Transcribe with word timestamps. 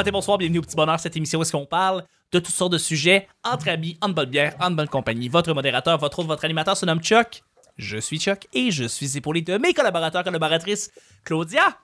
matin, 0.00 0.12
bonsoir, 0.12 0.38
bienvenue 0.38 0.60
au 0.60 0.62
Petit 0.62 0.76
Bonheur, 0.76 0.98
cette 0.98 1.14
émission 1.14 1.38
où 1.38 1.42
est-ce 1.42 1.52
qu'on 1.52 1.66
parle 1.66 2.04
de 2.32 2.38
toutes 2.38 2.54
sortes 2.54 2.72
de 2.72 2.78
sujets 2.78 3.28
entre 3.44 3.68
amis, 3.68 3.98
en 4.00 4.08
bonne 4.08 4.30
bière, 4.30 4.56
en 4.58 4.70
bonne 4.70 4.88
compagnie. 4.88 5.28
Votre 5.28 5.52
modérateur, 5.52 5.98
votre 5.98 6.20
autre, 6.20 6.28
votre 6.28 6.42
animateur 6.46 6.74
se 6.74 6.86
nomme 6.86 7.02
Chuck. 7.02 7.42
Je 7.76 7.98
suis 7.98 8.18
Chuck 8.18 8.46
et 8.54 8.70
je 8.70 8.84
suis 8.84 9.18
épaulé 9.18 9.42
de 9.42 9.58
mes 9.58 9.74
collaborateurs, 9.74 10.24
collaboratrices, 10.24 10.90
Claudia. 11.22 11.76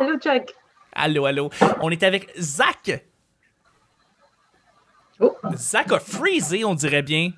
Allô, 0.00 0.18
Chuck. 0.18 0.52
Allô, 0.92 1.26
allô. 1.26 1.48
On 1.80 1.90
est 1.90 2.02
avec 2.02 2.36
Zach. 2.36 3.06
Oh. 5.20 5.36
Zach 5.54 5.92
a 5.92 6.00
freezé, 6.00 6.64
on 6.64 6.74
dirait 6.74 7.02
bien. 7.02 7.30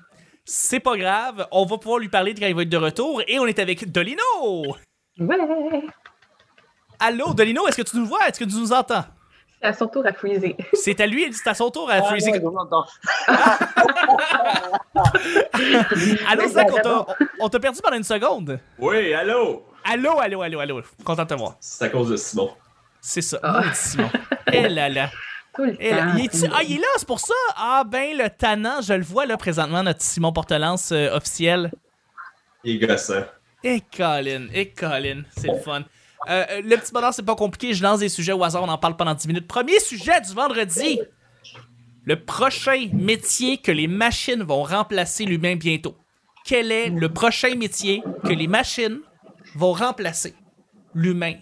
C'est 0.45 0.79
pas 0.79 0.97
grave, 0.97 1.47
on 1.51 1.65
va 1.65 1.77
pouvoir 1.77 1.99
lui 1.99 2.09
parler 2.09 2.33
quand 2.33 2.47
il 2.47 2.55
va 2.55 2.63
être 2.63 2.69
de 2.69 2.77
retour. 2.77 3.21
Et 3.27 3.37
on 3.37 3.45
est 3.45 3.59
avec 3.59 3.91
Dolino. 3.91 4.23
Ouais. 5.19 5.37
Allô, 6.97 7.35
Dolino, 7.35 7.67
est-ce 7.67 7.77
que 7.77 7.87
tu 7.87 7.97
nous 7.97 8.07
vois? 8.07 8.27
Est-ce 8.27 8.39
que 8.39 8.45
tu 8.45 8.55
nous 8.55 8.73
entends? 8.73 9.05
C'est 9.63 9.69
à 9.69 9.73
son 9.73 9.87
tour 9.87 10.05
à 10.05 10.11
freezer. 10.11 10.55
C'est 10.73 10.99
à 10.99 11.07
lui, 11.07 11.31
c'est 11.31 11.49
à 11.49 11.53
son 11.53 11.71
tour 11.71 11.89
à 11.89 11.93
Ah, 11.95 12.01
freezer. 12.03 12.33
Allô, 16.27 16.47
Zach, 16.49 16.67
on 17.39 17.47
t'a- 17.49 17.59
perdu 17.59 17.79
pendant 17.81 17.95
une 17.95 18.03
seconde. 18.03 18.59
Oui, 18.77 19.13
allô? 19.13 19.65
Allô, 19.85 20.19
allô, 20.19 20.41
allô, 20.41 20.59
allô. 20.59 20.81
Content 21.05 21.23
de 21.23 21.29
te 21.29 21.33
voir. 21.35 21.55
C'est 21.61 21.85
à 21.85 21.89
cause 21.89 22.09
de 22.09 22.17
Simon. 22.17 22.51
C'est 22.99 23.21
ça. 23.21 23.39
Ah. 23.41 23.61
Maudit 23.61 23.75
Simon. 23.75 24.09
Eh 24.51 24.67
là 24.67 24.89
là. 24.89 25.09
Tout 25.55 25.63
le 25.63 25.77
Eh 25.79 25.91
là. 25.91 26.07
temps. 26.07 26.11
Il 26.17 26.25
est, 26.25 26.49
ah, 26.53 26.63
il 26.63 26.73
est 26.75 26.79
là, 26.79 26.87
c'est 26.97 27.07
pour 27.07 27.19
ça? 27.21 27.33
Ah, 27.55 27.83
ben, 27.85 28.17
le 28.17 28.29
tannant, 28.29 28.81
je 28.81 28.93
le 28.93 29.03
vois 29.03 29.25
là 29.25 29.37
présentement, 29.37 29.81
notre 29.83 30.01
Simon 30.01 30.33
Portelance 30.33 30.91
euh, 30.91 31.15
officiel. 31.15 31.71
Il 32.65 32.83
est 32.83 32.85
gossant. 32.87 33.23
Et 33.63 33.81
Colin, 33.95 34.47
et 34.53 34.69
Colin, 34.71 35.21
c'est 35.37 35.47
le 35.47 35.57
fun. 35.59 35.83
Euh, 36.29 36.45
euh, 36.49 36.61
le 36.61 36.77
petit 36.77 36.91
bonheur, 36.91 37.13
c'est 37.13 37.23
pas 37.23 37.35
compliqué. 37.35 37.73
Je 37.73 37.83
lance 37.83 37.99
des 37.99 38.09
sujets 38.09 38.33
au 38.33 38.43
hasard, 38.43 38.63
on 38.63 38.69
en 38.69 38.77
parle 38.77 38.95
pendant 38.95 39.13
10 39.13 39.27
minutes. 39.27 39.47
Premier 39.47 39.79
sujet 39.79 40.21
du 40.21 40.33
vendredi. 40.33 41.01
Le 42.05 42.19
prochain 42.23 42.89
métier 42.93 43.57
que 43.57 43.71
les 43.71 43.87
machines 43.87 44.43
vont 44.43 44.63
remplacer 44.63 45.25
l'humain 45.25 45.55
bientôt. 45.55 45.95
Quel 46.45 46.71
est 46.71 46.89
le 46.89 47.07
prochain 47.09 47.55
métier 47.55 48.03
que 48.23 48.33
les 48.33 48.47
machines 48.47 48.99
vont 49.55 49.71
remplacer 49.71 50.35
l'humain 50.93 51.35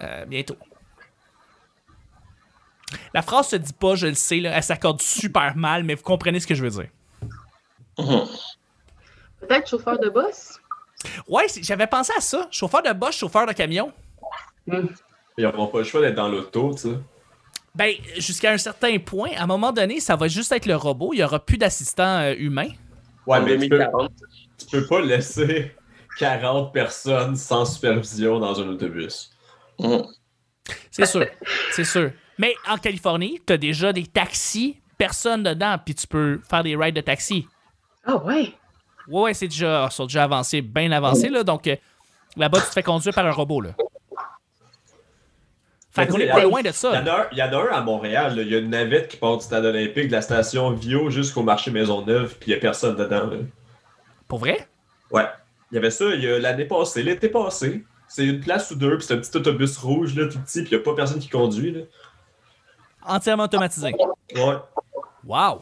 euh, 0.00 0.24
bientôt? 0.24 0.56
La 3.12 3.22
phrase 3.22 3.48
se 3.48 3.56
dit 3.56 3.72
pas, 3.74 3.94
je 3.94 4.06
le 4.06 4.14
sais, 4.14 4.38
elle 4.38 4.62
s'accorde 4.62 5.02
super 5.02 5.56
mal, 5.56 5.84
mais 5.84 5.94
vous 5.94 6.02
comprenez 6.02 6.40
ce 6.40 6.46
que 6.46 6.54
je 6.54 6.64
veux 6.64 6.70
dire. 6.70 6.88
Peut-être 9.40 9.68
chauffeur 9.68 9.98
de 9.98 10.08
boss? 10.08 10.61
Ouais, 11.28 11.46
j'avais 11.62 11.86
pensé 11.86 12.12
à 12.16 12.20
ça. 12.20 12.46
Chauffeur 12.50 12.82
de 12.82 12.92
bus, 12.92 13.16
chauffeur 13.16 13.46
de 13.46 13.52
camion. 13.52 13.92
Hmm. 14.66 14.86
Ils 15.38 15.44
n'auront 15.44 15.66
pas 15.66 15.78
le 15.78 15.84
choix 15.84 16.00
d'être 16.00 16.14
dans 16.14 16.28
l'auto, 16.28 16.72
tu 16.74 16.82
sais. 16.82 16.98
Ben, 17.74 17.94
jusqu'à 18.18 18.52
un 18.52 18.58
certain 18.58 18.98
point, 18.98 19.30
à 19.36 19.44
un 19.44 19.46
moment 19.46 19.72
donné, 19.72 19.98
ça 19.98 20.14
va 20.14 20.28
juste 20.28 20.52
être 20.52 20.66
le 20.66 20.76
robot. 20.76 21.14
Il 21.14 21.16
n'y 21.16 21.22
aura 21.24 21.38
plus 21.44 21.56
d'assistant 21.56 22.18
euh, 22.18 22.34
humain. 22.36 22.68
Ouais, 23.26 23.38
En 23.38 23.42
mais 23.42 23.52
tu 23.58 23.68
peux, 23.68 23.78
2040. 23.78 24.12
tu 24.58 24.66
peux 24.66 24.86
pas 24.86 25.00
laisser 25.00 25.74
40 26.18 26.72
personnes 26.72 27.34
sans 27.36 27.64
supervision 27.64 28.38
dans 28.40 28.60
un 28.60 28.68
autobus. 28.68 29.30
Mhm. 29.78 30.04
C'est 30.90 31.06
sûr. 31.06 31.26
C'est 31.72 31.84
sûr. 31.84 32.12
Mais 32.38 32.54
en 32.68 32.76
Californie, 32.76 33.40
tu 33.46 33.54
as 33.54 33.56
déjà 33.56 33.92
des 33.92 34.06
taxis, 34.06 34.80
personne 34.98 35.42
dedans, 35.42 35.76
puis 35.84 35.94
tu 35.94 36.06
peux 36.06 36.40
faire 36.48 36.62
des 36.62 36.76
rides 36.76 36.94
de 36.96 37.00
taxi. 37.00 37.46
Ah 38.04 38.16
ouais. 38.24 38.52
Ouais, 39.08 39.22
ouais, 39.22 39.34
c'est 39.34 39.48
déjà, 39.48 39.88
ils 39.90 39.94
sont 39.94 40.06
déjà 40.06 40.24
avancés, 40.24 40.60
bien 40.62 40.90
avancés, 40.92 41.28
là. 41.28 41.42
Donc, 41.42 41.66
euh, 41.66 41.76
là-bas, 42.36 42.60
tu 42.60 42.66
te 42.66 42.72
fais 42.72 42.82
conduire 42.82 43.14
par 43.14 43.26
un 43.26 43.32
robot, 43.32 43.60
là. 43.60 43.70
Fait 45.90 46.06
qu'on 46.06 46.18
est 46.18 46.28
pas 46.30 46.42
loin 46.42 46.62
de 46.62 46.70
ça. 46.70 47.02
il 47.32 47.38
y 47.38 47.42
en 47.42 47.52
a 47.52 47.56
un 47.56 47.72
à 47.72 47.80
Montréal. 47.82 48.34
là. 48.34 48.42
Il 48.42 48.48
y 48.48 48.54
a 48.54 48.58
une 48.58 48.70
navette 48.70 49.08
qui 49.08 49.18
part 49.18 49.36
du 49.36 49.44
stade 49.44 49.64
olympique, 49.66 50.06
de 50.06 50.12
la 50.12 50.22
station 50.22 50.70
Vio 50.70 51.10
jusqu'au 51.10 51.42
marché 51.42 51.70
Maisonneuve, 51.70 52.34
puis 52.40 52.50
il 52.50 52.54
n'y 52.54 52.58
a 52.58 52.60
personne 52.60 52.96
dedans. 52.96 53.26
là. 53.26 53.36
Pour 54.26 54.38
vrai? 54.38 54.66
Ouais. 55.10 55.26
Il 55.70 55.74
y 55.74 55.78
avait 55.78 55.90
ça 55.90 56.04
l'année 56.06 56.64
passée, 56.64 57.02
l'été 57.02 57.28
passé. 57.28 57.84
C'est 58.08 58.24
une 58.24 58.40
place 58.40 58.70
ou 58.70 58.74
deux, 58.74 58.96
puis 58.96 59.06
c'est 59.06 59.14
un 59.14 59.18
petit 59.18 59.36
autobus 59.36 59.76
rouge, 59.78 60.14
là, 60.14 60.28
tout 60.28 60.38
petit, 60.38 60.62
puis 60.62 60.72
il 60.72 60.76
n'y 60.76 60.82
a 60.82 60.84
pas 60.84 60.94
personne 60.94 61.18
qui 61.18 61.28
conduit. 61.28 61.72
Là. 61.72 61.80
Entièrement 63.06 63.44
automatisé. 63.44 63.94
Ouais. 64.34 64.56
Wow! 65.26 65.60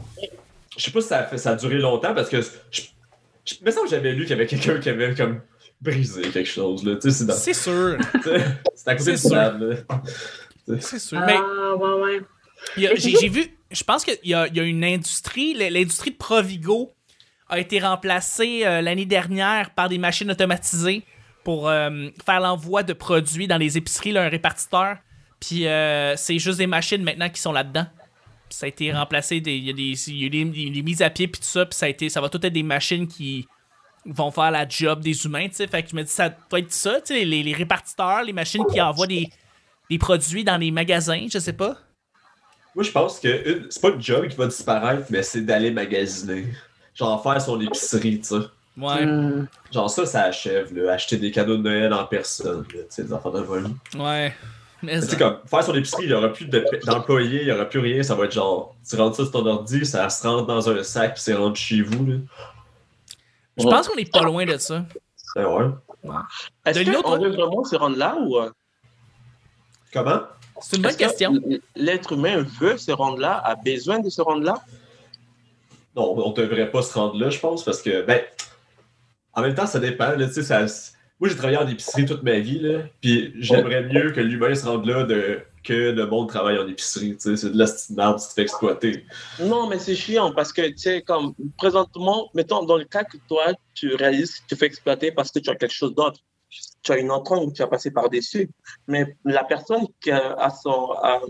Je 0.76 0.84
sais 0.84 0.90
pas 0.92 1.00
si 1.00 1.08
ça 1.08 1.18
a, 1.18 1.22
fait, 1.24 1.38
ça 1.38 1.50
a 1.50 1.56
duré 1.56 1.78
longtemps 1.78 2.14
parce 2.14 2.28
que 2.28 2.40
je, 2.40 2.82
je, 3.58 3.64
me 3.64 3.70
semble 3.70 3.86
que 3.86 3.90
j'avais 3.94 4.12
lu 4.12 4.22
qu'il 4.22 4.30
y 4.30 4.32
avait 4.34 4.46
quelqu'un 4.46 4.78
qui 4.78 4.88
avait 4.88 5.14
comme 5.14 5.40
brisé 5.80 6.22
quelque 6.22 6.48
chose. 6.48 6.84
Là. 6.84 6.96
Tu 6.96 7.10
sais, 7.10 7.18
c'est 7.18 7.24
dans- 7.26 7.34
C'est 7.34 7.54
sûr. 7.54 7.96
c'est 8.74 8.88
à 8.88 8.94
côté 8.96 9.16
C'est 9.16 9.16
sûr. 9.16 9.30
C'est. 11.00 11.16
Mais 11.26 11.36
Ah, 11.36 11.74
ouais, 11.76 12.00
ouais. 12.02 12.20
Il 12.76 12.82
y 12.82 12.86
a- 12.86 12.94
J'ai 12.94 13.14
j'ai 13.16 13.28
vu, 13.28 13.46
je 13.70 13.82
pense 13.84 14.04
qu'il 14.04 14.18
y 14.24 14.34
a, 14.34 14.46
il 14.48 14.56
y 14.56 14.60
a 14.60 14.62
une 14.64 14.84
industrie, 14.84 15.54
l'industrie 15.54 16.10
de 16.10 16.16
Provigo 16.16 16.92
a 17.48 17.58
été 17.58 17.80
remplacée 17.80 18.62
euh, 18.64 18.80
l'année 18.82 19.06
dernière 19.06 19.70
par 19.70 19.88
des 19.88 19.98
machines 19.98 20.30
automatisées 20.30 21.02
pour 21.42 21.68
euh, 21.68 22.08
faire 22.24 22.40
l'envoi 22.40 22.82
de 22.82 22.92
produits 22.92 23.48
dans 23.48 23.56
les 23.56 23.76
épiceries, 23.78 24.12
là, 24.12 24.24
un 24.24 24.28
répartiteur. 24.28 24.96
Puis 25.40 25.66
euh, 25.66 26.14
c'est 26.16 26.38
juste 26.38 26.58
des 26.58 26.66
machines 26.66 27.02
maintenant 27.02 27.30
qui 27.30 27.40
sont 27.40 27.52
là-dedans. 27.52 27.86
Ça 28.50 28.66
a 28.66 28.68
été 28.68 28.92
remplacé, 28.92 29.40
des- 29.40 29.56
il 29.56 29.64
y 29.64 29.70
a 29.70 29.72
des, 29.72 30.10
il 30.10 30.22
y 30.22 30.26
a 30.26 30.28
des, 30.28 30.44
des- 30.44 30.70
des 30.70 30.82
mises 30.82 31.02
à 31.02 31.10
pied 31.10 31.28
puis 31.28 31.40
tout 31.40 31.46
ça, 31.46 31.66
puis 31.66 31.76
ça 31.76 31.86
a 31.86 31.88
été, 31.88 32.08
ça 32.08 32.20
va 32.20 32.28
tout 32.28 32.44
être 32.44 32.52
des 32.52 32.62
machines 32.62 33.06
qui 33.08 33.46
vont 34.06 34.30
faire 34.30 34.50
la 34.50 34.66
job 34.68 35.00
des 35.00 35.24
humains, 35.24 35.48
tu 35.48 35.56
sais. 35.56 35.66
Fait 35.66 35.82
que 35.82 35.90
je 35.90 35.96
me 35.96 36.02
dis, 36.02 36.10
ça 36.10 36.30
doit 36.30 36.58
être 36.58 36.72
ça, 36.72 37.00
tu 37.00 37.14
sais, 37.14 37.24
les, 37.24 37.42
les 37.42 37.52
répartiteurs, 37.52 38.22
les 38.22 38.32
machines 38.32 38.64
qui 38.72 38.80
envoient 38.80 39.06
des, 39.06 39.28
des 39.90 39.98
produits 39.98 40.42
dans 40.44 40.56
les 40.56 40.70
magasins, 40.70 41.26
je 41.30 41.38
sais 41.38 41.52
pas. 41.52 41.76
Moi, 42.74 42.84
je 42.84 42.90
pense 42.92 43.18
que 43.18 43.66
c'est 43.68 43.82
pas 43.82 43.90
le 43.90 44.00
job 44.00 44.28
qui 44.28 44.36
va 44.36 44.46
disparaître, 44.46 45.06
mais 45.10 45.22
c'est 45.22 45.42
d'aller 45.42 45.70
magasiner. 45.70 46.46
Genre 46.94 47.22
faire 47.22 47.40
son 47.42 47.60
épicerie, 47.60 48.18
tu 48.20 48.28
sais. 48.28 48.36
Ouais. 48.76 49.04
Hmm. 49.04 49.46
Genre 49.72 49.90
ça, 49.90 50.06
ça 50.06 50.22
achève, 50.24 50.72
là. 50.74 50.92
Acheter 50.92 51.16
des 51.16 51.30
cadeaux 51.30 51.56
de 51.56 51.62
Noël 51.62 51.92
en 51.92 52.04
personne, 52.04 52.60
là, 52.74 52.80
tu 52.82 52.86
sais, 52.88 53.04
des 53.04 53.12
enfants 53.12 53.30
de 53.32 53.40
vol. 53.40 53.68
Ouais. 53.96 54.32
Mais 54.82 55.00
Tu 55.00 55.06
sais, 55.08 55.16
comme 55.16 55.38
faire 55.46 55.62
son 55.62 55.74
épicerie, 55.74 56.04
il 56.04 56.08
n'y 56.08 56.14
aura 56.14 56.28
plus 56.32 56.46
de- 56.46 56.66
d'employés, 56.86 57.40
il 57.42 57.46
n'y 57.46 57.52
aura 57.52 57.64
plus 57.66 57.80
rien, 57.80 58.02
ça 58.02 58.14
va 58.14 58.24
être 58.24 58.32
genre, 58.32 58.74
tu 58.88 58.96
rentres 58.96 59.16
ça 59.16 59.22
sur 59.24 59.32
ton 59.32 59.46
ordi, 59.46 59.84
ça 59.84 60.08
se 60.08 60.26
rentre 60.26 60.46
dans 60.46 60.68
un 60.70 60.82
sac, 60.82 61.14
puis 61.14 61.22
c'est 61.22 61.34
rendu 61.34 61.60
chez 61.60 61.82
vous, 61.82 62.06
là. 62.06 62.16
je 63.58 63.64
pense 63.64 63.88
qu'on 63.88 63.96
est 63.98 64.10
pas 64.10 64.22
loin 64.22 64.44
de 64.46 64.56
ça. 64.56 64.84
Ben 65.36 65.46
ouais. 65.46 65.66
Est-ce 66.64 67.02
qu'on 67.02 67.18
veut 67.18 67.30
vraiment 67.30 67.64
se 67.64 67.76
rendre 67.76 67.96
là 67.96 68.16
ou? 68.18 68.36
Comment? 69.92 70.20
C'est 70.62 70.76
une 70.76 70.82
bonne 70.82 70.90
est-ce 70.90 70.98
que 70.98 71.04
question. 71.04 71.32
L'être 71.74 72.12
humain 72.12 72.44
veut 72.60 72.76
se 72.76 72.92
rendre 72.92 73.18
là, 73.18 73.38
a 73.44 73.54
besoin 73.56 73.98
de 73.98 74.08
se 74.08 74.20
rendre 74.22 74.44
là? 74.44 74.54
Non, 75.96 76.14
on 76.24 76.30
devrait 76.32 76.70
pas 76.70 76.82
se 76.82 76.94
rendre 76.94 77.16
là, 77.18 77.30
je 77.30 77.38
pense, 77.38 77.64
parce 77.64 77.82
que, 77.82 78.02
ben, 78.02 78.22
en 79.32 79.42
même 79.42 79.54
temps, 79.54 79.66
ça 79.66 79.78
dépend, 79.80 80.10
là, 80.12 80.26
tu 80.26 80.34
sais, 80.34 80.42
ça... 80.42 80.64
Moi, 81.20 81.28
j'ai 81.28 81.36
travaillé 81.36 81.58
en 81.58 81.68
épicerie 81.68 82.06
toute 82.06 82.22
ma 82.22 82.38
vie, 82.38 82.60
là, 82.60 82.80
puis 83.00 83.32
j'aimerais 83.36 83.82
mieux 83.82 84.10
que 84.12 84.20
l'humain 84.20 84.54
se 84.54 84.66
rende 84.66 84.86
là 84.86 85.04
de... 85.04 85.40
que 85.62 85.90
le 85.90 86.06
monde 86.06 86.28
travaille 86.28 86.58
en 86.58 86.66
épicerie, 86.66 87.16
c'est 87.18 87.52
de 87.52 87.58
la 87.58 87.66
tu 87.66 88.26
te 88.28 88.32
fais 88.34 88.42
exploiter. 88.42 89.04
Non, 89.38 89.66
mais 89.68 89.78
c'est 89.78 89.94
chiant 89.94 90.32
parce 90.32 90.52
que, 90.52 90.62
tu 90.62 90.78
sais, 90.78 91.02
comme 91.02 91.34
présentement, 91.58 92.30
mettons, 92.32 92.64
dans 92.64 92.78
le 92.78 92.84
cas 92.84 93.04
que 93.04 93.18
toi, 93.28 93.52
tu 93.74 93.94
réalises 93.94 94.40
que 94.40 94.46
tu 94.48 94.56
fais 94.56 94.66
exploiter 94.66 95.12
parce 95.12 95.30
que 95.30 95.38
tu 95.38 95.50
as 95.50 95.56
quelque 95.56 95.74
chose 95.74 95.94
d'autre. 95.94 96.20
Tu 96.82 96.92
as 96.92 96.98
une 96.98 97.10
entrante, 97.10 97.52
tu 97.54 97.62
as 97.62 97.66
passé 97.66 97.90
par-dessus. 97.90 98.48
Mais 98.88 99.14
la 99.24 99.44
personne 99.44 99.86
qui 100.00 100.10
a, 100.10 100.50
son, 100.50 100.92
à, 101.02 101.20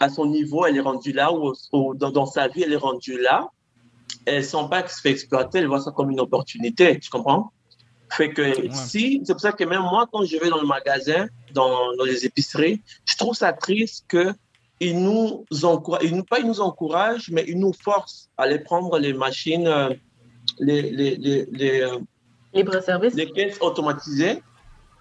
à 0.00 0.08
son 0.08 0.24
niveau, 0.24 0.64
elle 0.64 0.78
est 0.78 0.80
rendue 0.80 1.12
là, 1.12 1.30
ou, 1.32 1.52
ou 1.72 1.94
dans, 1.94 2.10
dans 2.10 2.26
sa 2.26 2.48
vie, 2.48 2.62
elle 2.62 2.72
est 2.72 2.76
rendue 2.76 3.20
là, 3.20 3.48
elle 4.24 4.42
sent 4.42 4.66
pas 4.70 4.80
qu'elle 4.82 4.90
se 4.90 5.00
fait 5.02 5.10
exploiter, 5.10 5.58
elle 5.58 5.68
voit 5.68 5.80
ça 5.80 5.92
comme 5.92 6.10
une 6.10 6.20
opportunité, 6.20 6.98
tu 6.98 7.10
comprends? 7.10 7.52
Fait 8.12 8.30
que 8.32 8.42
si, 8.88 9.20
c'est 9.24 9.32
pour 9.32 9.40
ça 9.40 9.52
que 9.52 9.64
même 9.64 9.82
moi, 9.82 10.06
quand 10.12 10.24
je 10.24 10.36
vais 10.38 10.48
dans 10.48 10.60
le 10.60 10.66
magasin, 10.66 11.26
dans, 11.52 11.94
dans 11.96 12.04
les 12.04 12.24
épiceries, 12.24 12.80
je 13.04 13.16
trouve 13.16 13.34
ça 13.34 13.52
triste 13.52 14.04
que 14.08 14.32
ils 14.80 14.98
nous 15.02 15.44
encouragent, 15.62 16.04
ils 16.04 16.14
nous, 16.14 16.22
pas 16.24 16.38
ils 16.38 16.46
nous 16.46 16.60
encouragent, 16.60 17.30
mais 17.30 17.44
ils 17.48 17.58
nous 17.58 17.72
forcent 17.72 18.28
à 18.36 18.42
aller 18.44 18.58
prendre 18.58 18.98
les 18.98 19.12
machines, 19.14 19.66
euh, 19.66 19.90
les, 20.58 20.82
les, 20.82 21.16
les, 21.16 21.46
les, 21.50 21.80
euh, 21.80 21.98
les 23.14 23.30
caisses 23.32 23.58
automatisées, 23.60 24.42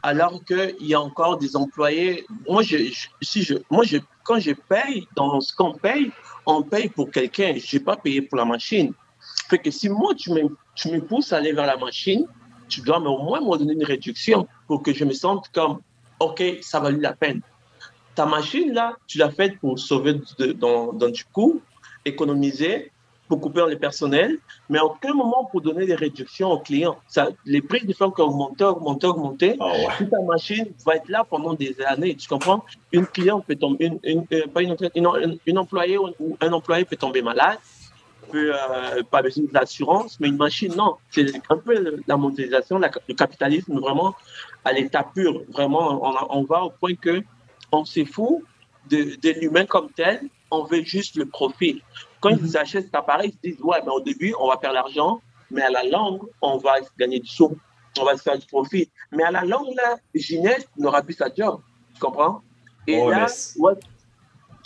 alors 0.02 0.44
qu'il 0.46 0.76
y 0.82 0.94
a 0.94 1.02
encore 1.02 1.38
des 1.38 1.56
employés. 1.56 2.26
Moi, 2.48 2.64
je, 2.64 2.78
je- 2.78 3.08
si 3.22 3.44
je, 3.44 3.56
moi 3.70 3.84
je, 3.84 3.98
quand 4.24 4.40
je 4.40 4.52
paye, 4.54 5.06
dans 5.16 5.40
ce 5.42 5.54
qu'on 5.54 5.74
paye, 5.74 6.12
on 6.46 6.64
paye 6.64 6.90
pour 6.90 7.12
quelqu'un. 7.12 7.54
Je 7.58 7.78
n'ai 7.78 7.84
pas 7.84 7.98
payé 7.98 8.22
pour 8.22 8.38
la 8.38 8.46
machine. 8.46 8.94
Fait 9.50 9.58
que 9.60 9.72
si 9.72 9.90
moi, 9.90 10.14
tu 10.16 10.32
me, 10.32 10.42
tu 10.76 10.90
me 10.92 11.00
pousses 11.02 11.34
à 11.34 11.38
aller 11.38 11.52
vers 11.54 11.66
la 11.66 11.78
machine, 11.78 12.26
tu 12.68 12.82
dois 12.82 13.00
au 13.00 13.24
moins 13.24 13.42
me 13.42 13.58
donner 13.58 13.74
une 13.74 13.84
réduction 13.84 14.48
pour 14.68 14.82
que 14.84 14.94
je 14.94 15.06
me 15.06 15.14
sente 15.14 15.50
comme, 15.54 15.80
OK, 16.20 16.42
ça 16.62 16.80
valut 16.80 17.00
la 17.02 17.14
peine. 17.14 17.42
Ta 18.16 18.26
machine, 18.26 18.74
là, 18.74 18.96
tu 19.08 19.18
l'as 19.18 19.30
faite 19.32 19.60
pour 19.60 19.78
sauver 19.78 20.14
de- 20.40 20.54
dans, 20.54 20.94
dans 20.94 21.10
du 21.10 21.26
coût, 21.26 21.62
économiser, 22.06 22.92
pour 23.28 23.42
couper 23.42 23.60
dans 23.60 23.66
le 23.66 23.78
personnel, 23.80 24.38
mais 24.70 24.78
à 24.78 24.86
aucun 24.86 25.14
moment 25.14 25.46
pour 25.52 25.60
donner 25.60 25.86
des 25.88 25.96
réductions 25.96 26.52
aux 26.52 26.60
clients. 26.60 26.96
Ça, 27.08 27.30
les 27.44 27.60
prix 27.62 27.86
ne 27.86 27.92
font 27.92 28.12
qu'augmenter, 28.12 28.64
augmenter, 28.64 29.08
augmenter. 29.08 29.56
Ah 29.60 29.66
ouais. 29.72 30.08
Ta 30.10 30.22
machine 30.22 30.66
va 30.86 30.96
être 30.98 31.10
là 31.10 31.24
pendant 31.28 31.54
des 31.56 31.76
années, 31.82 32.16
tu 32.16 32.28
comprends? 32.28 32.64
Une 32.92 33.08
cliente 33.08 33.44
peut 33.48 33.56
tomber, 33.56 33.86
une, 33.88 34.00
une, 34.04 34.26
euh, 34.32 34.46
une, 34.62 34.76
une, 34.94 35.08
une- 35.24 35.40
une 35.46 35.58
employée 35.58 35.98
ou 35.98 36.38
un 36.40 36.54
employé 36.54 36.86
peut 36.86 36.98
tomber 36.98 37.24
malade, 37.24 37.58
euh, 38.38 39.04
pas 39.10 39.22
besoin 39.22 39.46
d'assurance, 39.52 40.20
mais 40.20 40.28
une 40.30 40.38
machine, 40.38 40.74
non. 40.76 40.96
C'est 41.12 41.26
un 41.50 41.58
peu 41.58 41.98
la 42.08 42.18
mondialisation, 42.18 42.78
la- 42.80 42.92
le 43.08 43.14
capitalisme 43.14 43.80
vraiment 43.80 44.16
à 44.64 44.72
l'état 44.74 45.04
pur. 45.04 45.42
Vraiment, 45.50 46.00
on, 46.06 46.40
on 46.40 46.44
va 46.44 46.64
au 46.64 46.70
point 46.72 46.96
que 46.96 47.22
on 47.72 47.84
se 47.86 48.04
fout 48.06 48.44
de, 48.90 49.16
de 49.22 49.30
l'humain 49.40 49.66
comme 49.66 49.90
tel, 49.92 50.22
on 50.52 50.64
veut 50.64 50.84
juste 50.84 51.16
le 51.18 51.26
profit. 51.26 51.82
Quand 52.22 52.32
Mhm. 52.32 52.40
ils 52.44 52.58
achètent 52.58 52.86
cet 52.86 52.96
appareil, 52.96 53.30
ils 53.44 53.50
se 53.52 53.56
disent, 53.56 53.64
ouais, 53.64 53.80
mais 53.84 53.92
au 53.92 54.00
début, 54.02 54.34
on 54.40 54.48
va 54.48 54.58
faire 54.58 54.74
l'argent, 54.74 55.22
mais 55.52 55.62
à 55.62 55.70
la 55.70 55.84
longue, 55.84 56.24
on 56.42 56.58
va 56.58 56.76
gagner 56.98 57.20
du 57.20 57.28
sous, 57.28 57.56
on 58.00 58.06
va 58.06 58.16
se 58.18 58.22
faire 58.24 58.38
du 58.38 58.46
profit. 58.48 58.90
Mais 59.12 59.24
à 59.24 59.32
la 59.32 59.44
longue, 59.44 59.74
là, 59.76 59.98
Ginette 60.14 60.68
n'aura 60.78 61.02
plus 61.02 61.14
sa 61.14 61.28
job, 61.36 61.60
tu 61.94 62.00
comprends? 62.00 62.42
Et 62.88 63.00
Ouais, 63.02 63.12
là, 63.12 63.28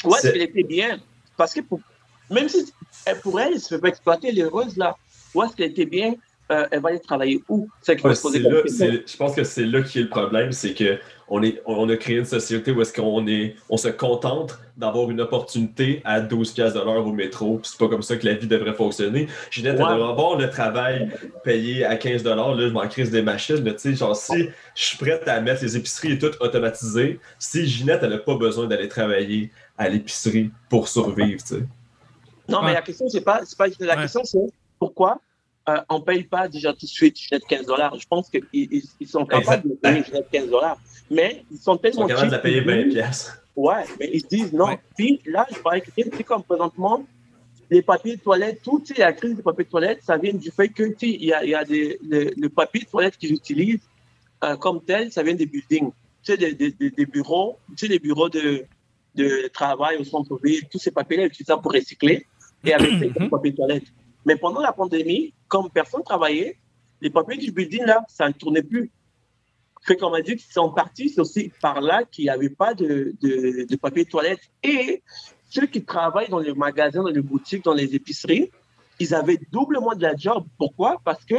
mais 0.06 0.12
c'est- 0.20 0.30
elle 0.36 0.42
était 0.42 0.64
bien. 0.64 1.00
Parce 1.38 1.54
que 1.54 1.62
pour- 1.62 1.80
même 2.30 2.50
si 2.50 2.72
elle, 3.06 3.20
pour 3.20 3.40
elle, 3.40 3.54
elle 3.54 3.60
se 3.60 3.70
fait 3.76 3.80
pas 3.82 3.90
exploiter, 3.90 4.30
est 4.38 4.42
heureuse 4.42 4.78
là. 4.78 4.96
Où 5.34 5.44
est-ce 5.44 5.56
qu'elle 5.56 5.72
était 5.72 5.86
bien? 5.86 6.16
Euh, 6.52 6.66
elle 6.72 6.82
va 6.82 6.90
aller 6.90 7.00
travailler 7.00 7.44
où? 7.48 7.70
Ça 7.84 7.94
Ouais, 7.94 8.16
se 8.16 8.22
poser 8.24 8.40
là- 8.40 8.50
je 9.06 9.18
pense 9.18 9.36
que 9.36 9.44
c'est 9.44 9.66
là 9.66 9.84
qui 9.84 10.00
est 10.00 10.04
le 10.04 10.10
problème, 10.10 10.52
c'est 10.52 10.74
que 10.74 10.98
on, 11.30 11.90
a 11.90 11.96
créé 11.98 12.18
une 12.18 12.26
société 12.26 12.72
où 12.72 12.82
est-ce 12.82 12.92
qu'on 12.92 13.28
est, 13.28 13.56
on 13.70 13.78
se 13.78 13.88
contente 13.90 14.58
d'avoir 14.76 15.12
une 15.12 15.22
opportunité 15.22 16.02
à 16.04 16.22
12 16.22 16.52
pièces 16.54 16.74
de 16.74 16.80
l'heure 16.80 17.06
au 17.06 17.12
métro. 17.14 17.60
C'est 17.62 17.78
pas 17.78 17.88
comme 17.88 18.02
ça 18.02 18.16
que 18.18 18.26
la 18.26 18.34
vie 18.34 18.48
devrait 18.48 18.74
fonctionner. 18.74 19.28
Ginette, 19.52 19.78
Ouais. 19.80 19.86
elle 19.90 19.96
devrait 19.98 20.10
avoir 20.10 20.38
le 20.40 20.50
travail 20.50 21.12
payé 21.44 21.86
à 21.86 21.98
15 21.98 22.24
Là, 22.24 22.56
je 22.58 22.66
m'en 22.74 22.88
crise 22.88 23.12
des 23.12 23.22
machines. 23.22 23.62
mais 23.62 23.74
Tu 23.76 23.80
sais, 23.82 23.96
genre, 23.96 24.16
si 24.16 24.50
je 24.76 24.84
suis 24.84 24.98
prête 24.98 25.28
à 25.28 25.40
mettre 25.42 25.62
les 25.62 25.78
épiceries 25.78 26.14
et 26.14 26.18
tout 26.18 26.32
automatisé, 26.40 27.20
si 27.38 27.68
Ginette, 27.68 28.00
elle 28.02 28.10
n'a 28.10 28.18
pas 28.18 28.36
besoin 28.36 28.66
d'aller 28.66 28.88
travailler 28.88 29.52
à 29.78 29.88
l'épicerie 29.88 30.50
pour 30.68 30.88
survivre, 30.88 31.44
tu 31.44 31.56
sais. 31.58 31.64
Non, 32.50 32.62
mais 32.64 32.74
la 32.74 32.82
question, 32.82 33.08
c'est 33.10 33.22
pas, 33.22 33.42
c'est 33.46 33.58
pas, 33.58 33.68
la 33.80 33.96
Ouais. 33.96 34.02
question, 34.04 34.24
c'est 34.24 34.40
pourquoi 34.78 35.20
euh, 35.68 35.78
on 35.90 36.02
paye 36.02 36.24
pas 36.24 36.48
déjà 36.48 36.74
tout 36.74 36.86
de 36.86 36.90
suite 36.90 37.18
Ginette 37.20 37.46
15 37.48 37.66
dollars? 37.66 37.96
Je 38.00 38.08
pense 38.08 38.30
qu'ils 38.30 38.44
ils, 38.54 38.84
ils 39.00 39.08
sont 39.08 39.26
capables 39.26 39.70
de 39.70 39.76
payer 39.76 40.04
Ginette 40.04 40.30
15 40.32 40.50
dollars. 40.50 40.78
Mais 41.12 41.44
ils 41.52 41.58
sont 41.58 41.76
Ils 41.76 41.82
tellement 41.82 42.02
sont 42.04 42.08
capables 42.08 42.28
de 42.28 42.32
la 42.32 42.38
cheap, 42.38 42.44
payer 42.44 42.58
ils 42.58 42.66
20 42.66 42.84
disent- 42.84 42.94
pièces. 42.94 43.34
Ouais, 43.56 43.84
mais 44.00 44.10
ils 44.14 44.22
se 44.22 44.28
disent 44.28 44.54
non. 44.54 44.68
Ouais. 44.68 44.80
Puis 44.96 45.20
là, 45.26 45.46
je 45.52 45.60
parlais 45.60 45.82
avec 45.96 46.16
sais, 46.16 46.24
comme 46.24 46.44
présentement, 46.44 47.04
les 47.70 47.82
papiers 47.82 48.16
de 48.16 48.22
toilette, 48.22 48.62
tout, 48.64 48.80
tu 48.80 48.94
sais, 48.96 49.02
la 49.02 49.12
crise 49.12 49.36
des 49.36 49.42
papiers 49.44 49.66
de 49.66 49.70
toilette, 49.70 50.00
ça 50.02 50.18
vient 50.18 50.34
du 50.34 50.50
fait 50.50 50.70
que, 50.70 50.84
tu 50.84 50.96
sais, 51.00 51.10
il 51.10 51.26
y 51.26 51.34
a, 51.34 51.44
il 51.44 51.50
y 51.50 51.56
a 51.56 51.66
des, 51.66 52.00
le, 52.08 52.32
le 52.38 52.48
papier 52.50 52.82
de 52.82 52.86
toilette 52.90 53.18
qu'ils 53.18 53.34
utilisent 53.34 53.82
euh, 54.46 54.56
comme 54.56 54.82
tel, 54.82 55.12
ça 55.12 55.24
vient 55.24 55.34
des 55.34 55.46
buildings, 55.46 55.90
tu 55.92 56.32
sais, 56.32 56.38
des, 56.38 56.54
des, 56.54 56.72
des, 56.72 56.90
des 56.90 57.06
bureaux, 57.06 57.58
tu 57.72 57.86
sais, 57.86 57.88
les 57.88 58.00
bureaux 58.00 58.30
de, 58.30 58.64
de 59.16 59.50
travail 59.52 59.98
au 59.98 60.06
centre-ville, 60.06 60.64
tous 60.72 60.80
ces 60.80 60.92
papiers-là, 60.92 61.24
ils 61.24 61.28
utilisent 61.28 61.48
ça 61.48 61.58
pour 61.58 61.74
recycler 61.74 62.26
et 62.66 62.74
avec 62.74 62.90
ces 63.00 63.12
Mhm. 63.20 63.30
papiers 63.30 63.52
de 63.52 63.56
toilette. 63.58 63.86
Mais 64.26 64.36
pendant 64.36 64.62
la 64.62 64.74
pandémie, 64.74 65.34
comme 65.48 65.70
personne 65.70 66.04
travaillait, 66.04 66.58
les 67.02 67.10
papiers 67.10 67.38
du 67.38 67.52
building, 67.52 67.86
là, 67.86 68.04
ça 68.10 68.28
ne 68.28 68.34
tournait 68.34 68.64
plus. 68.64 68.92
Fait 69.84 69.96
qu'on 69.96 70.10
m'a 70.10 70.22
dit 70.22 70.36
qu'ils 70.36 70.52
sont 70.52 70.72
partis, 70.72 71.10
c'est 71.10 71.22
aussi 71.22 71.52
par 71.62 71.80
là 71.80 72.04
qu'il 72.04 72.26
n'y 72.26 72.30
avait 72.30 72.50
pas 72.50 72.74
de, 72.74 73.16
de, 73.22 73.66
de 73.66 73.76
papier 73.78 74.04
toilette. 74.06 74.42
Et 74.62 75.02
ceux 75.50 75.68
qui 75.68 75.84
travaillent 75.84 76.30
dans 76.30 76.40
les 76.40 76.54
magasins, 76.54 77.02
dans 77.02 77.10
les 77.10 77.22
boutiques, 77.22 77.64
dans 77.64 77.74
les 77.74 77.96
épiceries, 77.96 78.52
ils 79.00 79.16
avaient 79.16 79.40
doublement 79.52 79.96
de 79.96 80.02
la 80.02 80.16
job. 80.18 80.44
Pourquoi? 80.58 81.00
Parce 81.06 81.24
que 81.24 81.36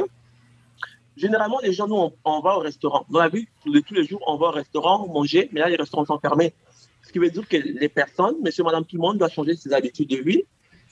généralement, 1.17 1.61
les 1.63 1.73
gens, 1.75 1.87
nous, 1.87 1.97
on, 1.97 2.13
on 2.25 2.41
va 2.41 2.57
au 2.57 2.61
restaurant. 2.61 3.05
Dans 3.11 3.19
la 3.19 3.29
vie 3.29 3.47
de 3.67 3.81
tous 3.81 3.95
les 3.95 4.05
jours, 4.05 4.23
on 4.27 4.37
va 4.39 4.47
au 4.49 4.53
restaurant 4.53 5.07
manger, 5.07 5.51
mais 5.53 5.61
là, 5.61 5.69
les 5.69 5.77
restaurants 5.77 6.07
sont 6.07 6.19
fermés. 6.19 6.55
Ce 7.03 7.13
qui 7.13 7.19
veut 7.19 7.31
dire 7.31 7.47
que 7.47 7.57
les 7.57 7.89
personnes, 7.89 8.37
monsieur, 8.43 8.65
madame, 8.65 8.85
tout 8.85 8.97
le 8.97 9.03
monde 9.03 9.19
doit 9.19 9.29
changer 9.29 9.55
ses 9.57 9.73
habitudes 9.75 10.09
de 10.09 10.17
vie, 10.17 10.45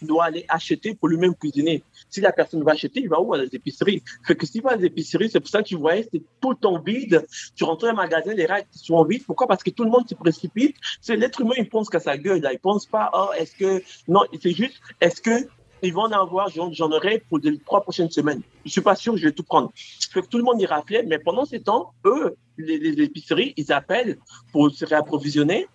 doit 0.06 0.24
aller 0.24 0.44
acheter 0.48 0.94
pour 0.94 1.08
lui-même 1.08 1.34
cuisiner. 1.34 1.82
Si 2.08 2.20
la 2.20 2.32
personne 2.32 2.62
va 2.62 2.72
acheter, 2.72 3.00
il 3.00 3.08
va 3.08 3.20
où? 3.20 3.34
À 3.34 3.38
les 3.38 3.54
épiceries 3.54 4.02
Fait 4.26 4.36
que 4.36 4.46
s'il 4.46 4.62
va 4.62 4.70
à 4.70 4.76
les 4.76 4.86
épiceries, 4.86 5.30
c'est 5.30 5.40
pour 5.40 5.48
ça 5.48 5.62
que 5.62 5.68
tu 5.68 5.76
voyais, 5.76 6.08
c'est 6.12 6.22
tout 6.40 6.50
le 6.50 6.56
temps 6.56 6.78
vide. 6.80 7.26
Tu 7.54 7.64
rentres 7.64 7.86
dans 7.86 7.90
un 7.90 7.94
magasin, 7.94 8.34
les 8.34 8.46
règles 8.46 8.68
sont 8.72 9.02
vides. 9.04 9.24
Pourquoi? 9.24 9.46
Parce 9.46 9.62
que 9.62 9.70
tout 9.70 9.84
le 9.84 9.90
monde 9.90 10.08
se 10.08 10.14
précipite. 10.14 10.76
C'est 11.00 11.16
l'être 11.16 11.40
humain, 11.40 11.54
il 11.58 11.68
pense 11.68 11.88
qu'à 11.88 12.00
sa 12.00 12.16
gueule. 12.16 12.40
Là. 12.40 12.52
Il 12.52 12.58
pense 12.58 12.86
pas, 12.86 13.10
oh, 13.14 13.32
est-ce 13.38 13.54
que. 13.54 13.82
Non, 14.06 14.22
c'est 14.40 14.52
juste, 14.52 14.80
est-ce 15.00 15.20
que 15.20 15.48
ils 15.82 15.92
vont 15.92 16.02
en 16.02 16.12
avoir, 16.12 16.48
j'en 16.50 16.90
aurai 16.90 17.22
pour 17.28 17.38
les 17.38 17.58
trois 17.58 17.82
prochaines 17.82 18.10
semaines. 18.10 18.42
Je 18.64 18.70
suis 18.70 18.80
pas 18.80 18.96
sûr 18.96 19.16
je 19.16 19.24
vais 19.26 19.32
tout 19.32 19.44
prendre. 19.44 19.70
Fait 20.12 20.22
que 20.22 20.26
tout 20.26 20.38
le 20.38 20.44
monde 20.44 20.60
y 20.60 20.66
raflait, 20.66 21.04
mais 21.04 21.18
pendant 21.18 21.44
ces 21.44 21.60
temps, 21.60 21.92
eux, 22.04 22.36
les 22.56 23.00
épiceries, 23.02 23.54
ils 23.56 23.72
appellent 23.72 24.18
pour 24.52 24.70
se 24.70 24.84
réapprovisionner. 24.84 25.68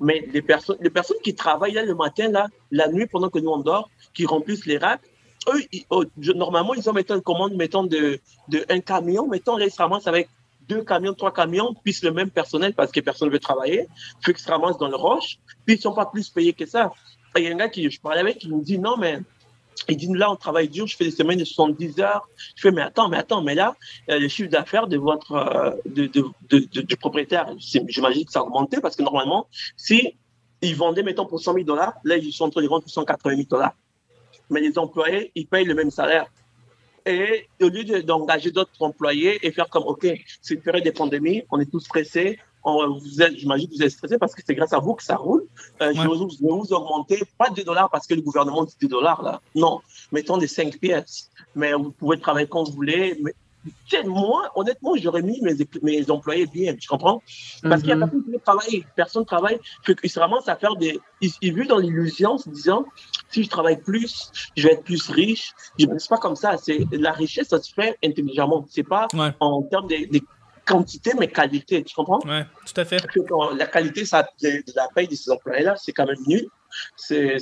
Mais 0.00 0.26
les 0.32 0.42
personnes, 0.42 0.78
les 0.80 0.90
personnes 0.90 1.18
qui 1.22 1.34
travaillent 1.34 1.74
là 1.74 1.84
le 1.84 1.94
matin, 1.94 2.28
là, 2.30 2.48
la 2.70 2.88
nuit, 2.88 3.06
pendant 3.06 3.28
que 3.28 3.38
nous 3.38 3.50
on 3.50 3.58
dort, 3.58 3.90
qui 4.14 4.24
remplissent 4.26 4.66
les 4.66 4.78
racks, 4.78 5.02
eux, 5.52 5.62
ils- 5.72 5.84
oh, 5.90 6.04
normalement, 6.16 6.74
ils 6.74 6.88
ont 6.88 6.92
mettons, 6.92 7.16
une 7.16 7.22
commande, 7.22 7.54
mettons, 7.54 7.84
de, 7.84 8.18
de 8.48 8.64
un 8.68 8.80
camion, 8.80 9.26
mettons, 9.28 9.56
là, 9.56 9.66
ils 9.66 9.70
se 9.70 9.76
ramassent 9.76 10.06
avec 10.06 10.28
deux 10.68 10.82
camions, 10.82 11.14
trois 11.14 11.32
camions, 11.32 11.74
puis 11.82 11.94
le 12.02 12.12
même 12.12 12.30
personnel 12.30 12.74
parce 12.74 12.92
que 12.92 13.00
personne 13.00 13.28
ne 13.28 13.32
veut 13.32 13.40
travailler, 13.40 13.88
fait 14.24 14.32
qu'ils 14.32 14.42
se 14.42 14.50
ramassent 14.50 14.78
dans 14.78 14.88
le 14.88 14.96
roche, 14.96 15.38
puis 15.66 15.76
ils 15.76 15.80
sont 15.80 15.92
pas 15.92 16.06
plus 16.06 16.28
payés 16.28 16.52
que 16.52 16.64
ça. 16.66 16.92
Il 17.36 17.44
y 17.44 17.48
a 17.48 17.50
un 17.50 17.56
gars 17.56 17.68
qui, 17.68 17.90
je 17.90 18.00
parlais 18.00 18.20
avec, 18.20 18.38
qui 18.38 18.48
me 18.48 18.62
dit, 18.62 18.78
non, 18.78 18.96
mais 18.96 19.20
il 19.88 19.96
dit, 19.96 20.08
là, 20.12 20.30
on 20.30 20.36
travaille 20.36 20.68
dur, 20.68 20.86
je 20.86 20.96
fais 20.96 21.04
des 21.04 21.10
semaines 21.10 21.38
de 21.38 21.44
70 21.44 22.00
heures. 22.00 22.28
Je 22.54 22.62
fais, 22.62 22.70
mais 22.70 22.82
attends, 22.82 23.08
mais 23.08 23.16
attends, 23.16 23.42
mais 23.42 23.54
là, 23.54 23.76
euh, 24.10 24.18
le 24.18 24.28
chiffre 24.28 24.50
d'affaires 24.50 24.86
de 24.86 24.96
votre, 24.96 25.32
euh, 25.32 25.70
du 25.86 26.96
propriétaire, 26.96 27.48
j'imagine 27.58 28.24
que 28.24 28.32
ça 28.32 28.40
a 28.40 28.42
augmenté 28.42 28.80
parce 28.80 28.96
que 28.96 29.02
normalement, 29.02 29.48
si 29.76 30.14
ils 30.62 30.76
vendaient, 30.76 31.02
mettons, 31.02 31.26
pour 31.26 31.40
100 31.40 31.54
000 31.54 31.64
dollars, 31.64 31.94
là, 32.04 32.16
ils 32.16 32.32
sont 32.32 32.44
en 32.44 32.50
train 32.50 32.62
de 32.62 32.68
vendre 32.68 32.82
pour 32.82 32.90
180 32.92 33.36
000 33.36 33.46
dollars. 33.48 33.74
Mais 34.50 34.60
les 34.60 34.78
employés, 34.78 35.32
ils 35.34 35.46
payent 35.46 35.64
le 35.64 35.74
même 35.74 35.90
salaire. 35.90 36.26
Et 37.06 37.48
au 37.62 37.68
lieu 37.68 37.82
de- 37.84 38.00
d'engager 38.02 38.50
d'autres 38.50 38.70
employés 38.80 39.38
et 39.46 39.52
faire 39.52 39.68
comme, 39.68 39.84
OK, 39.84 40.06
c'est 40.42 40.54
une 40.54 40.60
période 40.60 40.84
de 40.84 40.90
pandémie, 40.90 41.42
on 41.50 41.58
est 41.58 41.70
tous 41.70 41.80
stressés, 41.80 42.38
j'imagine 43.36 43.68
que 43.68 43.74
vous 43.74 43.82
êtes 43.82 43.90
stressés 43.90 44.18
parce 44.18 44.34
que 44.34 44.42
c'est 44.46 44.54
grâce 44.54 44.72
à 44.72 44.78
vous 44.78 44.94
que 44.94 45.02
ça 45.02 45.16
roule. 45.16 45.44
Euh, 45.82 45.92
je, 45.94 46.00
Ouais. 46.00 46.06
vais 46.08 46.14
vous, 46.16 46.28
je 46.30 46.42
vais 46.44 46.52
vous 46.52 46.72
augmenter, 46.72 47.22
pas 47.38 47.50
2 47.50 47.64
dollars 47.64 47.90
parce 47.90 48.06
que 48.06 48.14
le 48.14 48.22
gouvernement 48.22 48.64
dit 48.64 48.74
2 48.80 48.88
dollars, 48.88 49.22
là. 49.22 49.40
Non, 49.54 49.80
mettons 50.12 50.36
des 50.38 50.46
5 50.46 50.78
pièces. 50.78 51.30
Mais 51.54 51.72
vous 51.72 51.90
pouvez 51.90 52.18
travailler 52.20 52.46
quand 52.48 52.64
vous 52.64 52.72
voulez. 52.72 53.18
Mais, 53.22 53.34
moi, 54.06 54.50
honnêtement, 54.54 54.94
j'aurais 54.96 55.20
mis 55.20 55.38
mes, 55.82 56.10
employés 56.10 56.46
bien, 56.46 56.74
tu 56.74 56.88
comprends? 56.88 57.22
Parce 57.62 57.82
qu'il 57.82 57.90
y 57.90 57.92
a 57.92 57.96
Mhm. 57.96 58.00
personne 58.00 58.24
qui 58.24 58.30
veut 58.30 58.38
travailler. 58.42 58.86
Personne 58.96 59.22
ne 59.22 59.26
travaille. 59.26 59.60
Qu'ils 59.84 60.10
se 60.10 60.18
ramassent 60.18 60.48
à 60.48 60.56
faire 60.56 60.76
des. 60.76 60.98
Ils, 61.20 61.30
ils 61.42 61.54
vivent 61.54 61.66
dans 61.68 61.76
l'illusion, 61.78 62.32
en 62.32 62.38
se 62.38 62.48
disant 62.48 62.86
si 63.30 63.42
je 63.44 63.50
travaille 63.50 63.78
plus, 63.80 64.32
je 64.56 64.66
vais 64.66 64.74
être 64.74 64.84
plus 64.84 65.06
riche. 65.10 65.52
Je- 65.78 65.86
C'est 65.98 66.08
pas 66.08 66.16
comme 66.16 66.36
ça. 66.36 66.56
C'est 66.56 66.86
la 66.92 67.12
richesse, 67.12 67.48
ça 67.48 67.60
se 67.60 67.72
fait 67.74 67.98
intelligemment. 68.02 68.64
C'est 68.70 68.82
pas 68.82 69.08
Ouais. 69.12 69.30
en 69.40 69.62
termes 69.64 69.88
de, 69.88 70.10
de 70.10 70.20
quantité, 70.70 71.12
mais 71.18 71.28
qualité. 71.28 71.82
Tu 71.84 71.94
comprends? 71.94 72.20
Ouais, 72.24 72.46
tout 72.66 72.80
à 72.80 72.84
fait. 72.84 73.04
Euh, 73.16 73.56
la 73.56 73.66
qualité 73.66 74.04
ça, 74.04 74.28
de, 74.42 74.62
la 74.76 74.88
paye 74.94 75.08
de 75.08 75.14
ces 75.14 75.30
employés-là, 75.30 75.74
c'est 75.76 75.92
quand 75.92 76.06
même 76.06 76.22
nul. 76.26 76.46
C'est, 76.96 77.36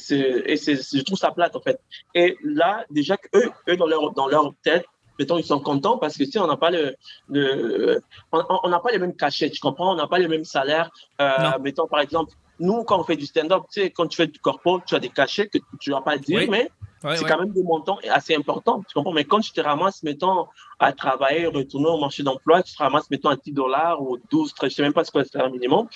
et 0.47 0.57
c'est, 0.57 0.77
je 0.77 1.03
trouve 1.03 1.19
ça 1.19 1.31
plate, 1.31 1.55
en 1.55 1.61
fait. 1.61 1.79
Et 2.15 2.37
là, 2.43 2.85
déjà, 2.91 3.17
eux, 3.35 3.51
eux 3.69 3.77
dans, 3.77 3.87
leur, 3.87 4.13
dans 4.13 4.27
leur 4.27 4.53
tête, 4.63 4.87
mettons, 5.19 5.39
ils 5.39 5.45
sont 5.45 5.61
contents 5.61 5.99
parce 5.99 6.17
que 6.17 6.25
si 6.25 6.39
on 6.39 6.47
n'a 6.47 6.57
pas 6.57 6.71
le, 6.71 6.95
le 7.29 8.01
on 8.33 8.69
n'a 8.69 8.79
pas 8.79 8.91
les 8.91 8.99
mêmes 8.99 9.17
cachets, 9.17 9.51
tu 9.51 9.61
comprends? 9.61 9.93
On 9.93 9.97
n'a 9.97 10.07
pas 10.07 10.19
les 10.19 10.29
mêmes 10.29 10.45
salaires. 10.45 10.91
Euh, 11.21 11.59
mettons, 11.61 11.87
par 11.87 12.01
exemple, 12.01 12.33
nous, 12.61 12.85
quand 12.85 12.99
on 12.99 13.05
fait 13.05 13.17
du 13.17 13.27
stand-up, 13.27 13.65
tu 13.73 13.83
sais, 13.83 13.91
quand 13.91 14.07
tu 14.07 14.17
fais 14.17 14.27
du 14.27 14.39
corpo, 14.39 14.81
tu 14.87 14.95
as 14.95 15.01
des 15.01 15.11
cachets 15.11 15.49
que 15.49 15.59
tu 15.81 15.91
ne 15.91 15.95
vas 15.97 16.03
pas 16.03 16.17
dire, 16.17 16.39
Oui. 16.41 16.49
mais 16.51 16.71
Ouais, 17.05 17.17
c'est 17.17 17.23
ouais. 17.25 17.31
quand 17.31 17.39
même 17.39 17.53
des 17.53 17.63
montants 17.63 17.99
assez 18.11 18.35
importants. 18.35 18.83
Tu 18.89 18.95
comprends? 18.95 19.13
Mais 19.13 19.25
quand 19.25 19.41
tu 19.41 19.53
te 19.53 19.61
ramasses, 19.61 20.03
mettons, 20.03 20.47
à 20.79 20.93
travailler, 20.93 21.47
retourner 21.47 21.89
au 21.89 21.99
marché 21.99 22.23
d'emploi, 22.23 22.63
tu 22.63 22.75
te 22.75 22.83
ramasses, 22.83 23.11
mettons, 23.11 23.29
à 23.29 23.37
10 23.37 23.53
dollars 23.53 24.03
ou 24.03 24.19
12, 24.31 24.55
13, 24.55 24.71
je 24.71 24.77
sais 24.77 24.83
même 24.83 24.93
pas 24.93 25.05
ce 25.05 25.11
que 25.11 25.23
c'est 25.25 25.39
le 25.39 25.51
minimum. 25.51 25.89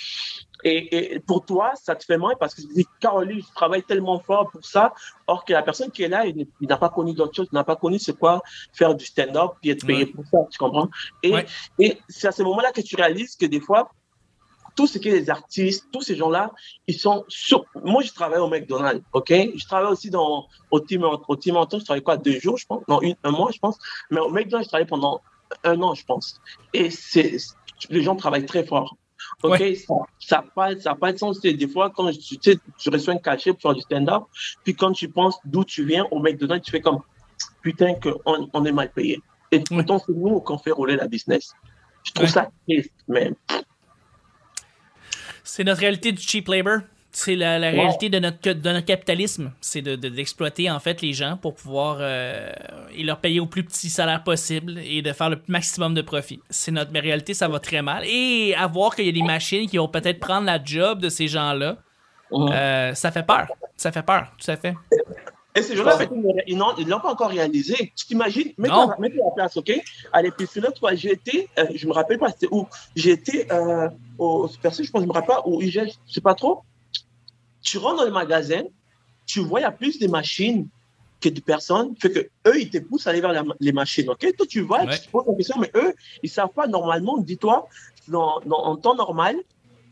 Et, 0.65 1.15
et 1.15 1.19
pour 1.21 1.45
toi, 1.45 1.73
ça 1.75 1.97
te 1.97 2.05
fait 2.05 2.19
mal 2.19 2.37
parce 2.39 2.55
que 2.55 2.63
tu 2.63 2.69
te 2.69 2.75
dis, 2.75 2.87
Caroline, 3.01 3.41
je 3.41 3.55
travaille 3.55 3.83
tellement 3.83 4.21
fort 4.21 4.49
pour 4.51 4.65
ça. 4.65 4.95
Or 5.27 5.45
que 5.45 5.53
la 5.53 5.63
personne 5.63 5.91
qui 5.91 6.05
est 6.05 6.09
là, 6.09 6.25
il, 6.25 6.47
n'a 6.61 6.77
pas 6.77 6.89
connu 6.89 7.15
d'autre 7.15 7.35
chose, 7.35 7.49
il 7.51 7.55
n'a 7.57 7.65
pas 7.65 7.77
connu 7.77 7.99
c'est 7.99 8.17
quoi 8.17 8.43
faire 8.73 8.95
du 8.95 9.05
stand-up 9.05 9.53
puis 9.61 9.71
être 9.71 9.85
payé 9.85 10.05
Ouais. 10.05 10.13
pour 10.13 10.25
ça. 10.27 10.39
Tu 10.51 10.59
comprends? 10.59 10.89
Et, 11.23 11.35
et 11.79 11.99
c'est 12.09 12.29
à 12.29 12.33
ce 12.33 12.43
moment-là 12.45 12.71
que 12.71 12.81
tu 12.81 12.95
réalises 12.95 13.35
que 13.37 13.47
des 13.47 13.61
fois, 13.61 13.91
tout 14.76 14.87
ce 14.87 14.99
qui 14.99 15.09
est 15.09 15.12
les 15.12 15.31
artistes, 15.31 15.87
tous 15.93 16.02
ces 16.02 16.17
gens-là, 16.17 16.50
ils 16.87 16.99
sont 16.99 17.25
sur... 17.29 17.64
Moi, 17.85 18.02
je 18.02 18.12
travaille 18.12 18.41
au 18.41 18.49
McDonald's, 18.49 19.02
OK? 19.12 19.29
Je 19.31 19.67
travaille 19.67 19.93
aussi 19.93 20.11
dans, 20.11 20.47
au 20.71 20.81
Tim, 20.81 21.02
au 21.02 21.37
Tim 21.37 21.55
Hortons, 21.57 21.79
je 21.79 21.85
travaille 21.85 22.02
quoi, 22.02 22.17
deux 22.17 22.38
jours, 22.41 22.57
je 22.59 22.67
pense? 22.67 22.83
Non, 22.88 23.00
une- 23.02 23.17
un 23.25 23.31
mois, 23.31 23.50
je 23.52 23.59
pense. 23.59 23.76
Mais 24.11 24.21
au 24.21 24.31
McDonald's, 24.31 24.64
je 24.67 24.69
travaille 24.69 24.87
pendant 24.87 25.21
un 25.64 25.81
an, 25.83 25.95
je 25.95 26.05
pense. 26.05 26.41
Et 26.73 26.91
c'est, 26.91 27.37
les 27.91 28.02
gens 28.02 28.17
travaillent 28.17 28.47
très 28.47 28.64
fort. 28.64 28.97
Ok, 29.45 29.61
Ouais. 29.61 29.76
ça 30.19 30.37
n'a 30.37 30.43
pas, 30.55 30.81
ça 30.81 30.95
pas 30.95 31.12
de 31.12 31.19
sens. 31.19 31.41
Des 31.41 31.69
fois, 31.69 31.91
quand 31.91 32.11
tu, 32.11 32.38
tu, 32.38 32.52
sais, 32.52 32.59
tu 32.79 32.88
reçois 32.91 33.14
un 33.14 33.19
cachet 33.19 33.52
pour 33.52 33.62
faire 33.62 33.75
du 33.75 33.81
stand-up, 33.83 34.25
puis 34.64 34.75
quand 34.75 34.93
tu 34.93 35.09
penses 35.09 35.38
d'où 35.45 35.64
tu 35.64 35.85
viens, 35.85 36.07
au 36.11 36.21
dedans, 36.21 36.59
tu 36.59 36.71
fais 36.71 36.81
comme 36.81 37.00
putain 37.62 37.95
qu'on 37.95 38.49
on 38.52 38.64
est 38.64 38.73
mal 38.73 38.91
payé. 38.93 39.21
Et 39.52 39.61
pourtant, 39.61 39.99
c'est 39.99 40.12
nous 40.12 40.41
qu'on 40.41 40.59
fait 40.59 40.71
rouler 40.73 40.97
la 40.97 41.07
business. 41.07 41.52
Je 42.05 42.12
trouve 42.12 42.26
Ouais. 42.26 42.33
ça 42.33 42.50
triste, 42.67 42.91
mais 43.07 43.33
C'est 45.45 45.65
notre 45.65 45.81
réalité 45.81 46.13
du 46.13 46.23
cheap 46.23 46.49
labor. 46.49 46.79
C'est 47.15 47.37
la, 47.37 47.59
réalité 47.59 48.09
de 48.09 48.19
notre, 48.19 48.53
de 48.53 48.71
notre 48.71 48.87
capitalisme. 48.87 49.53
C'est 49.61 49.83
de, 49.83 49.97
de- 49.97 50.09
d'exploiter 50.09 50.71
en 50.71 50.81
fait 50.81 51.03
les 51.03 51.13
gens 51.13 51.37
pour 51.37 51.55
pouvoir 51.55 51.99
euh, 52.01 52.51
et 52.97 53.03
leur 53.03 53.19
payer 53.19 53.39
au 53.39 53.45
plus 53.45 53.65
petit 53.65 53.91
salaire 53.91 54.23
possible 54.25 54.79
et 54.83 55.03
de 55.03 55.13
faire 55.13 55.29
le 55.29 55.39
maximum 55.47 55.93
de 55.93 56.01
profit. 56.01 56.41
C'est 56.49 56.71
notre 56.73 56.91
mais 56.91 57.01
réalité, 57.01 57.35
ça 57.35 57.49
va 57.49 57.59
très 57.61 57.83
mal. 57.83 58.05
Et 58.07 58.55
à 58.57 58.67
voir 58.67 58.95
qu'il 58.97 59.05
y 59.05 59.11
a 59.11 59.13
des 59.13 59.23
machines 59.23 59.69
qui 59.69 59.77
vont 59.77 59.89
peut-être 59.89 60.21
prendre 60.21 60.47
la 60.47 60.59
job 60.65 61.01
de 61.01 61.11
ces 61.11 61.29
gens-là, 61.29 61.77
euh, 62.33 62.95
ça 62.95 63.11
fait 63.11 63.27
peur. 63.27 63.47
Ça 63.77 63.93
fait 63.93 64.03
peur, 64.03 64.33
tout 64.43 64.51
à 64.51 64.57
fait. 64.57 64.75
Et 65.55 65.63
ces 65.63 65.77
gens-là, 65.77 65.99
ils 66.47 66.59
ils 66.79 66.89
l'ont 66.89 67.01
pas 67.01 67.13
encore 67.13 67.29
réalisé. 67.29 67.93
Tu 67.95 68.07
t'imagines, 68.07 68.53
mets-toi 68.57 68.95
à 68.95 68.97
la 68.99 69.31
place, 69.35 69.57
OK? 69.57 69.71
À 70.13 70.23
l'épicerie, 70.23 70.73
toi, 70.75 70.95
été, 70.95 71.49
euh, 71.59 71.67
je 71.75 71.87
me 71.87 71.93
rappelle 71.93 72.19
pas, 72.19 72.31
c'était 72.31 72.49
où? 72.51 72.67
Été 72.97 73.53
euh, 73.53 73.89
au 74.19 74.49
Super 74.49 74.73
je 74.73 74.91
pense, 74.91 75.03
je 75.03 75.07
me 75.07 75.13
rappelle 75.13 75.35
pas, 75.37 75.43
ou 75.45 75.61
je 75.61 75.81
sais 76.07 76.21
pas 76.23 76.35
trop. 76.35 76.63
Tu 77.61 77.77
rentres 77.79 77.99
dans 77.99 78.05
le 78.05 78.11
magasin, 78.13 78.63
tu 79.27 79.41
vois, 79.41 79.61
il 79.61 79.65
y 79.65 79.67
a 79.67 79.73
plus 79.73 79.99
de 79.99 80.09
machines 80.09 80.69
que 81.21 81.29
de 81.29 81.41
personnes, 81.41 81.95
fait 82.01 82.11
que 82.11 82.19
eux, 82.49 82.59
ils 82.61 82.71
te 82.71 82.79
poussent 82.79 83.07
à 83.07 83.11
aller 83.11 83.21
vers 83.21 83.33
la- 83.33 83.45
les 83.61 83.73
machines, 83.73 84.09
OK? 84.09 84.27
Toi, 84.37 84.47
tu 84.47 84.63
vois, 84.63 84.85
Ouais. 84.85 84.99
tu 84.99 85.07
te 85.07 85.11
poses 85.11 85.27
la 85.29 85.35
question, 85.35 85.57
mais 85.61 85.71
eux, 85.77 85.95
ils 86.23 86.31
savent 86.31 86.49
pas, 86.55 86.67
normalement, 86.67 87.19
dis-toi, 87.19 87.69
dans, 88.09 88.41
dans, 88.47 88.65
en 88.65 88.77
temps 88.77 88.95
normal, 88.95 89.37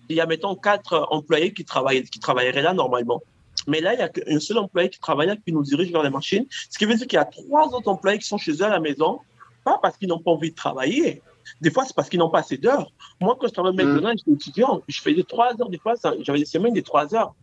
il 0.09 0.17
y 0.17 0.21
a, 0.21 0.27
mettons, 0.27 0.57
quatre 0.57 0.95
euh, 0.95 1.05
employés 1.11 1.53
qui, 1.53 1.65
travaillent, 1.65 2.03
qui 2.05 2.19
travailleraient 2.19 2.63
là 2.63 2.73
normalement. 2.73 3.23
Mais 3.67 3.81
là, 3.81 3.95
il 3.95 3.99
y 4.01 4.03
a 4.03 4.09
qu'un 4.09 4.41
seul 4.41 4.59
employé 4.59 4.89
qui 4.89 4.99
travaille 4.99 5.39
qui 5.45 5.53
nous 5.53 5.63
dirige 5.63 5.93
vers 5.93 6.03
les 6.03 6.11
machines. 6.11 6.47
Ce 6.71 6.79
qui 6.79 6.85
veut 6.87 6.95
dire 6.95 7.07
qu'il 7.07 7.17
y 7.19 7.21
a 7.21 7.25
trois 7.27 7.69
autres 7.75 7.89
employés 7.89 8.19
qui 8.19 8.27
sont 8.27 8.39
chez 8.39 8.53
eux 8.53 8.63
à 8.65 8.69
la 8.71 8.81
maison, 8.81 9.21
pas 9.65 9.79
parce 9.83 9.97
qu'ils 9.97 10.09
n'ont 10.09 10.19
pas 10.21 10.31
envie 10.31 10.51
de 10.51 10.57
travailler. 10.57 11.23
Des 11.61 11.71
fois, 11.71 11.85
c'est 11.85 11.95
parce 11.95 12.09
qu'ils 12.09 12.21
n'ont 12.21 12.31
pas 12.31 12.39
assez 12.41 12.57
d'heures. 12.57 12.91
Moi, 13.21 13.37
quand 13.39 13.49
je 13.49 13.53
travaillais 13.53 13.83
Mm. 13.85 13.93
maintenant, 13.93 14.13
j'étais 14.17 14.31
étudiant. 14.33 14.83
Je 14.89 15.01
faisais 15.01 15.23
trois 15.25 15.49
heures, 15.61 15.69
des 15.69 15.79
fois, 15.79 15.95
j'avais 16.21 16.39
des 16.39 16.45
semaines 16.45 16.73
de 16.75 16.81
trois 16.81 17.15
heures. 17.15 17.35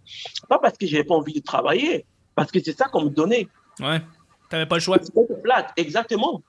Pas 0.50 0.60
parce 0.60 0.78
que 0.78 0.88
j'avais 0.88 1.04
pas 1.04 1.16
envie 1.16 1.34
de 1.34 1.40
travailler, 1.44 2.06
parce 2.36 2.52
que 2.52 2.60
c'est 2.64 2.78
ça 2.78 2.86
qu'on 2.86 3.04
me 3.06 3.10
donnait. 3.10 3.48
Ouais. 3.80 4.02
T'avais 4.50 4.66
pas 4.66 4.76
le 4.76 4.82
choix. 4.82 4.98
C'était 5.02 5.22
plate, 5.44 5.72
exactement. 5.78 6.42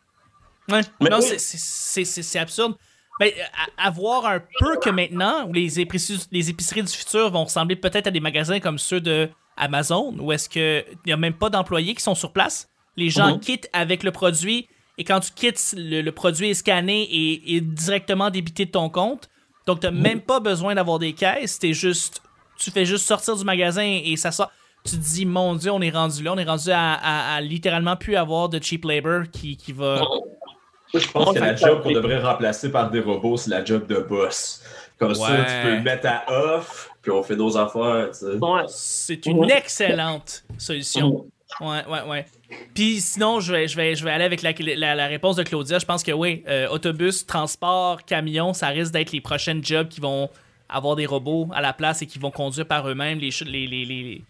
Ouais. 0.70 0.80
Mais 1.00 1.10
non, 1.10 1.18
oui. 1.20 1.34
c'est- 1.38 2.38
absurde. 2.38 2.74
Ben, 3.20 3.32
à, 3.78 3.88
à 3.88 3.90
voir 3.90 4.26
un 4.26 4.40
peu 4.60 4.76
que 4.78 4.90
maintenant, 4.90 5.48
où 5.48 5.52
les 5.52 5.80
épiceries, 5.80 6.24
les 6.30 6.50
épiceries 6.50 6.84
du 6.84 6.92
futur 6.92 7.30
vont 7.32 7.44
ressembler 7.44 7.74
peut-être 7.74 8.06
à 8.06 8.10
des 8.12 8.20
magasins 8.20 8.60
comme 8.60 8.78
ceux 8.78 9.00
de 9.00 9.28
Amazon, 9.58 10.14
où 10.20 10.32
est-ce 10.32 10.48
qu'il 10.48 10.84
n'y 11.06 11.12
a 11.12 11.16
même 11.16 11.34
pas 11.34 11.50
d'employés 11.50 11.94
qui 11.94 12.02
sont 12.02 12.14
sur 12.14 12.32
place. 12.32 12.68
Les 12.96 13.10
gens 13.10 13.34
Mhm. 13.34 13.40
quittent 13.40 13.68
avec 13.72 14.02
le 14.02 14.10
produit 14.10 14.68
et 14.98 15.04
quand 15.04 15.20
tu 15.20 15.30
quittes, 15.32 15.74
le, 15.76 16.00
le 16.02 16.12
produit 16.12 16.50
est 16.50 16.54
scanné 16.54 17.02
et 17.02 17.56
est 17.56 17.60
directement 17.60 18.30
débité 18.30 18.64
de 18.66 18.70
ton 18.72 18.88
compte. 18.90 19.28
Donc, 19.66 19.80
tu 19.80 19.86
n'as 19.86 19.92
même 19.92 20.20
pas 20.20 20.40
besoin 20.40 20.74
d'avoir 20.74 20.98
des 20.98 21.12
caisses. 21.12 21.58
T'es 21.58 21.72
juste, 21.74 22.22
tu 22.58 22.70
fais 22.70 22.84
juste 22.84 23.04
sortir 23.06 23.36
du 23.36 23.44
magasin 23.44 23.82
et 23.84 24.16
ça 24.16 24.32
sort. 24.32 24.50
Tu 24.84 24.92
te 24.96 25.02
dis, 25.02 25.26
mon 25.26 25.54
Dieu, 25.54 25.70
on 25.70 25.80
est 25.82 25.90
rendu 25.90 26.22
là. 26.22 26.32
On 26.32 26.38
est 26.38 26.44
rendu 26.44 26.70
à, 26.70 26.94
à- 26.94 27.34
à 27.34 27.40
littéralement 27.40 27.94
plus 27.96 28.16
avoir 28.16 28.48
de 28.48 28.62
cheap 28.62 28.84
labor 28.84 29.24
qui, 29.30 29.56
qui 29.56 29.72
va. 29.72 29.96
Moi, 30.00 31.00
je 31.02 31.06
pense 31.08 31.34
que 31.34 31.38
la 31.40 31.54
job 31.54 31.82
qu'on 31.82 31.92
devrait 31.92 32.22
remplacer 32.22 32.72
par 32.72 32.90
des 32.90 33.00
robots, 33.00 33.36
c'est 33.36 33.50
la 33.50 33.62
job 33.64 33.86
de 33.86 33.96
boss. 33.98 34.62
Comme 34.98 35.14
ça, 35.14 35.36
tu 35.44 35.52
peux 35.68 35.74
le 35.76 35.82
mettre 35.82 36.06
à 36.08 36.24
off, 36.28 36.90
puis 37.02 37.10
on 37.12 37.22
fait 37.22 37.36
nos 37.36 37.56
affaires, 37.56 38.08
tu 38.10 38.18
sais. 38.18 38.36
Ouais. 38.38 38.62
C'est 38.66 39.26
une 39.26 39.48
excellente 39.50 40.44
solution. 40.58 41.26
Ouais, 41.60 41.84
ouais, 41.88 42.02
ouais. 42.08 42.26
Puis 42.74 43.00
sinon, 43.00 43.40
je 43.40 43.52
vais, 43.52 43.68
je 43.68 43.76
vais, 43.76 43.94
je 43.94 44.04
vais 44.04 44.10
aller 44.10 44.24
avec 44.24 44.42
la, 44.42 44.52
la, 44.76 44.94
la 44.94 45.06
réponse 45.06 45.36
de 45.36 45.42
Claudia. 45.44 45.78
Je 45.78 45.86
pense 45.86 46.02
que 46.02 46.12
oui, 46.12 46.42
euh, 46.48 46.68
autobus, 46.68 47.24
transport, 47.26 48.04
camion, 48.04 48.52
ça 48.52 48.68
risque 48.68 48.92
d'être 48.92 49.12
les 49.12 49.20
prochaines 49.20 49.64
jobs 49.64 49.88
qui 49.88 50.00
vont 50.00 50.28
avoir 50.68 50.96
des 50.96 51.06
robots 51.06 51.48
à 51.54 51.60
la 51.62 51.72
place 51.72 52.02
et 52.02 52.06
qui 52.06 52.18
vont 52.18 52.30
conduire 52.30 52.66
par 52.66 52.86
eux-mêmes 52.88 53.18
les, 53.18 53.30
les, 53.46 53.66
les, 53.66 53.84
les, 53.84 54.02
les- 54.02 54.22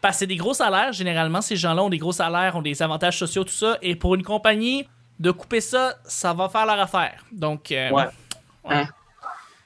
Parce 0.00 0.16
que 0.16 0.18
c'est 0.20 0.26
des 0.26 0.36
gros 0.36 0.54
salaires, 0.54 0.92
généralement, 0.92 1.42
ces 1.42 1.56
gens-là 1.56 1.82
ont 1.84 1.90
des 1.90 1.98
gros 1.98 2.12
salaires, 2.12 2.56
ont 2.56 2.62
des 2.62 2.80
avantages 2.82 3.18
sociaux, 3.18 3.44
tout 3.44 3.52
ça. 3.52 3.76
Et 3.82 3.94
pour 3.96 4.14
une 4.14 4.22
compagnie, 4.22 4.86
de 5.18 5.30
couper 5.30 5.60
ça, 5.60 5.96
ça 6.04 6.32
va 6.32 6.48
faire 6.48 6.64
leur 6.64 6.80
affaire. 6.80 7.24
Donc, 7.32 7.70
euh, 7.72 7.90
Ouais. 7.90 8.04
Ouais. 8.64 8.84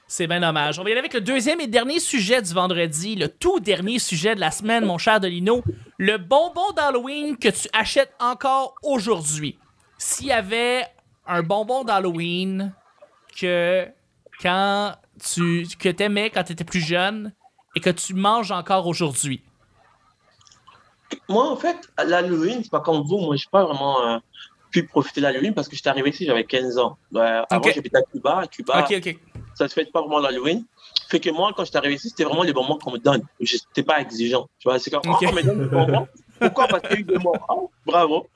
C'est 0.07 0.27
bien 0.27 0.39
dommage. 0.39 0.79
On 0.79 0.83
va 0.83 0.89
y 0.89 0.91
aller 0.91 0.99
avec 0.99 1.13
le 1.13 1.21
deuxième 1.21 1.59
et 1.59 1.67
dernier 1.67 1.99
sujet 1.99 2.41
du 2.41 2.53
vendredi, 2.53 3.15
le 3.15 3.27
tout 3.27 3.59
dernier 3.59 3.99
sujet 3.99 4.35
de 4.35 4.39
la 4.39 4.51
semaine, 4.51 4.85
mon 4.85 4.97
cher 4.97 5.19
Dolino. 5.19 5.63
Le 5.97 6.17
bonbon 6.17 6.71
d'Halloween 6.75 7.37
que 7.37 7.49
tu 7.49 7.67
achètes 7.73 8.13
encore 8.19 8.75
aujourd'hui. 8.83 9.57
S'il 9.97 10.27
y 10.27 10.31
avait 10.31 10.83
un 11.25 11.41
bonbon 11.41 11.83
d'Halloween 11.83 12.73
que 13.35 13.87
quand 14.41 14.93
tu 15.23 15.65
que 15.79 15.89
t'aimais 15.89 16.29
quand 16.29 16.43
tu 16.43 16.51
étais 16.51 16.63
plus 16.65 16.81
jeune 16.81 17.33
et 17.75 17.79
que 17.79 17.89
tu 17.89 18.13
manges 18.13 18.51
encore 18.51 18.85
aujourd'hui. 18.87 19.41
Moi, 21.29 21.49
en 21.49 21.55
fait, 21.55 21.77
l'Halloween, 22.05 22.61
c'est 22.63 22.71
pas 22.71 22.79
comme 22.81 23.01
vous. 23.03 23.17
Moi, 23.19 23.35
j'ai 23.35 23.47
pas 23.51 23.63
vraiment 23.63 24.01
euh, 24.05 24.17
pu 24.71 24.85
profiter 24.85 25.21
de 25.21 25.25
l'Halloween 25.25 25.53
parce 25.53 25.67
que 25.67 25.75
j'étais 25.75 25.89
arrivé 25.89 26.09
ici, 26.09 26.25
j'avais 26.25 26.43
15 26.43 26.77
ans. 26.77 26.97
Euh, 27.15 27.43
Avant, 27.49 27.65
Ok. 27.65 27.71
j'habitais 27.73 27.97
à 27.97 28.01
Cuba. 28.01 28.39
À 28.39 28.47
Cuba, 28.47 28.79
ok, 28.83 28.95
ok. 28.97 29.17
Ça 29.55 29.67
se 29.67 29.73
fait 29.73 29.91
pas 29.91 30.01
vraiment 30.01 30.19
l'Halloween. 30.19 30.63
Fait 31.09 31.19
que 31.19 31.29
moi, 31.31 31.51
quand 31.55 31.65
j'étais 31.65 31.77
arrivé 31.77 31.95
ici, 31.95 32.09
c'était 32.09 32.23
vraiment 32.23 32.43
les 32.43 32.53
bonbons 32.53 32.77
qu'on 32.77 32.91
me 32.91 32.97
donne. 32.99 33.21
J'étais 33.39 33.83
pas 33.83 33.99
exigeant. 34.01 34.47
Tu 34.59 34.67
vois, 34.67 34.77
c'est 34.79 34.89
comme, 34.91 35.01
Ok. 35.05 35.17
oh, 35.23 35.25
on 35.29 35.33
me 35.33 35.41
donne 35.41 35.59
des 35.63 35.65
bonbons. 35.69 36.07
Pourquoi? 36.39 36.67
Parce 36.67 36.81
qu'il 36.83 36.91
y 36.91 36.95
a 36.97 36.99
eu 36.99 37.03
des 37.03 37.17
morts. 37.17 37.45
Oh, 37.49 37.71
bravo. 37.85 38.27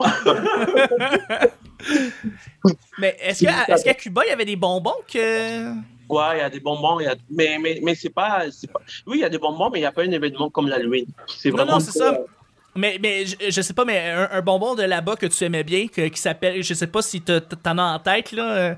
Mais 2.98 3.16
est-ce 3.20 3.44
qu'à 3.44 3.64
est 3.76 3.82
qu'à 3.82 3.94
Cuba, 3.94 4.22
il 4.26 4.28
y 4.28 4.32
avait 4.32 4.44
des 4.44 4.56
bonbons 4.56 4.94
que. 5.12 5.72
Ouais, 6.08 6.36
il 6.36 6.38
y 6.38 6.42
a 6.42 6.50
des 6.50 6.60
bonbons. 6.60 6.98
il 7.00 7.04
Y 7.04 7.08
a... 7.08 7.14
Mais, 7.30 7.56
mais, 7.60 7.78
mais 7.82 7.94
c'est 7.94 8.10
pas, 8.10 8.44
c'est 8.50 8.70
pas. 8.70 8.80
Oui, 9.06 9.18
il 9.18 9.20
y 9.20 9.24
a 9.24 9.28
des 9.28 9.38
bonbons, 9.38 9.70
mais 9.70 9.78
il 9.78 9.82
n'y 9.82 9.86
a 9.86 9.92
pas 9.92 10.02
un 10.02 10.10
événement 10.10 10.50
comme 10.50 10.68
l'Halloween. 10.68 11.06
C'est 11.28 11.50
Non, 11.50 11.56
vraiment. 11.58 11.72
non, 11.72 11.80
c'est 11.80 11.96
ça. 11.96 12.18
Mais, 12.74 12.98
mais 13.00 13.26
je, 13.26 13.36
je 13.48 13.60
sais 13.62 13.74
pas, 13.74 13.84
mais 13.84 14.10
un, 14.10 14.28
un 14.32 14.42
bonbon 14.42 14.74
de 14.74 14.82
là-bas 14.82 15.16
que 15.16 15.26
tu 15.26 15.44
aimais 15.44 15.64
bien, 15.64 15.86
que- 15.88 16.08
qui 16.08 16.20
s'appelle. 16.20 16.62
Je 16.62 16.74
sais 16.74 16.86
pas 16.88 17.02
si 17.02 17.20
t'as- 17.20 17.40
t'en 17.40 17.78
as 17.78 17.94
en 17.94 17.98
tête, 17.98 18.32
là. 18.32 18.76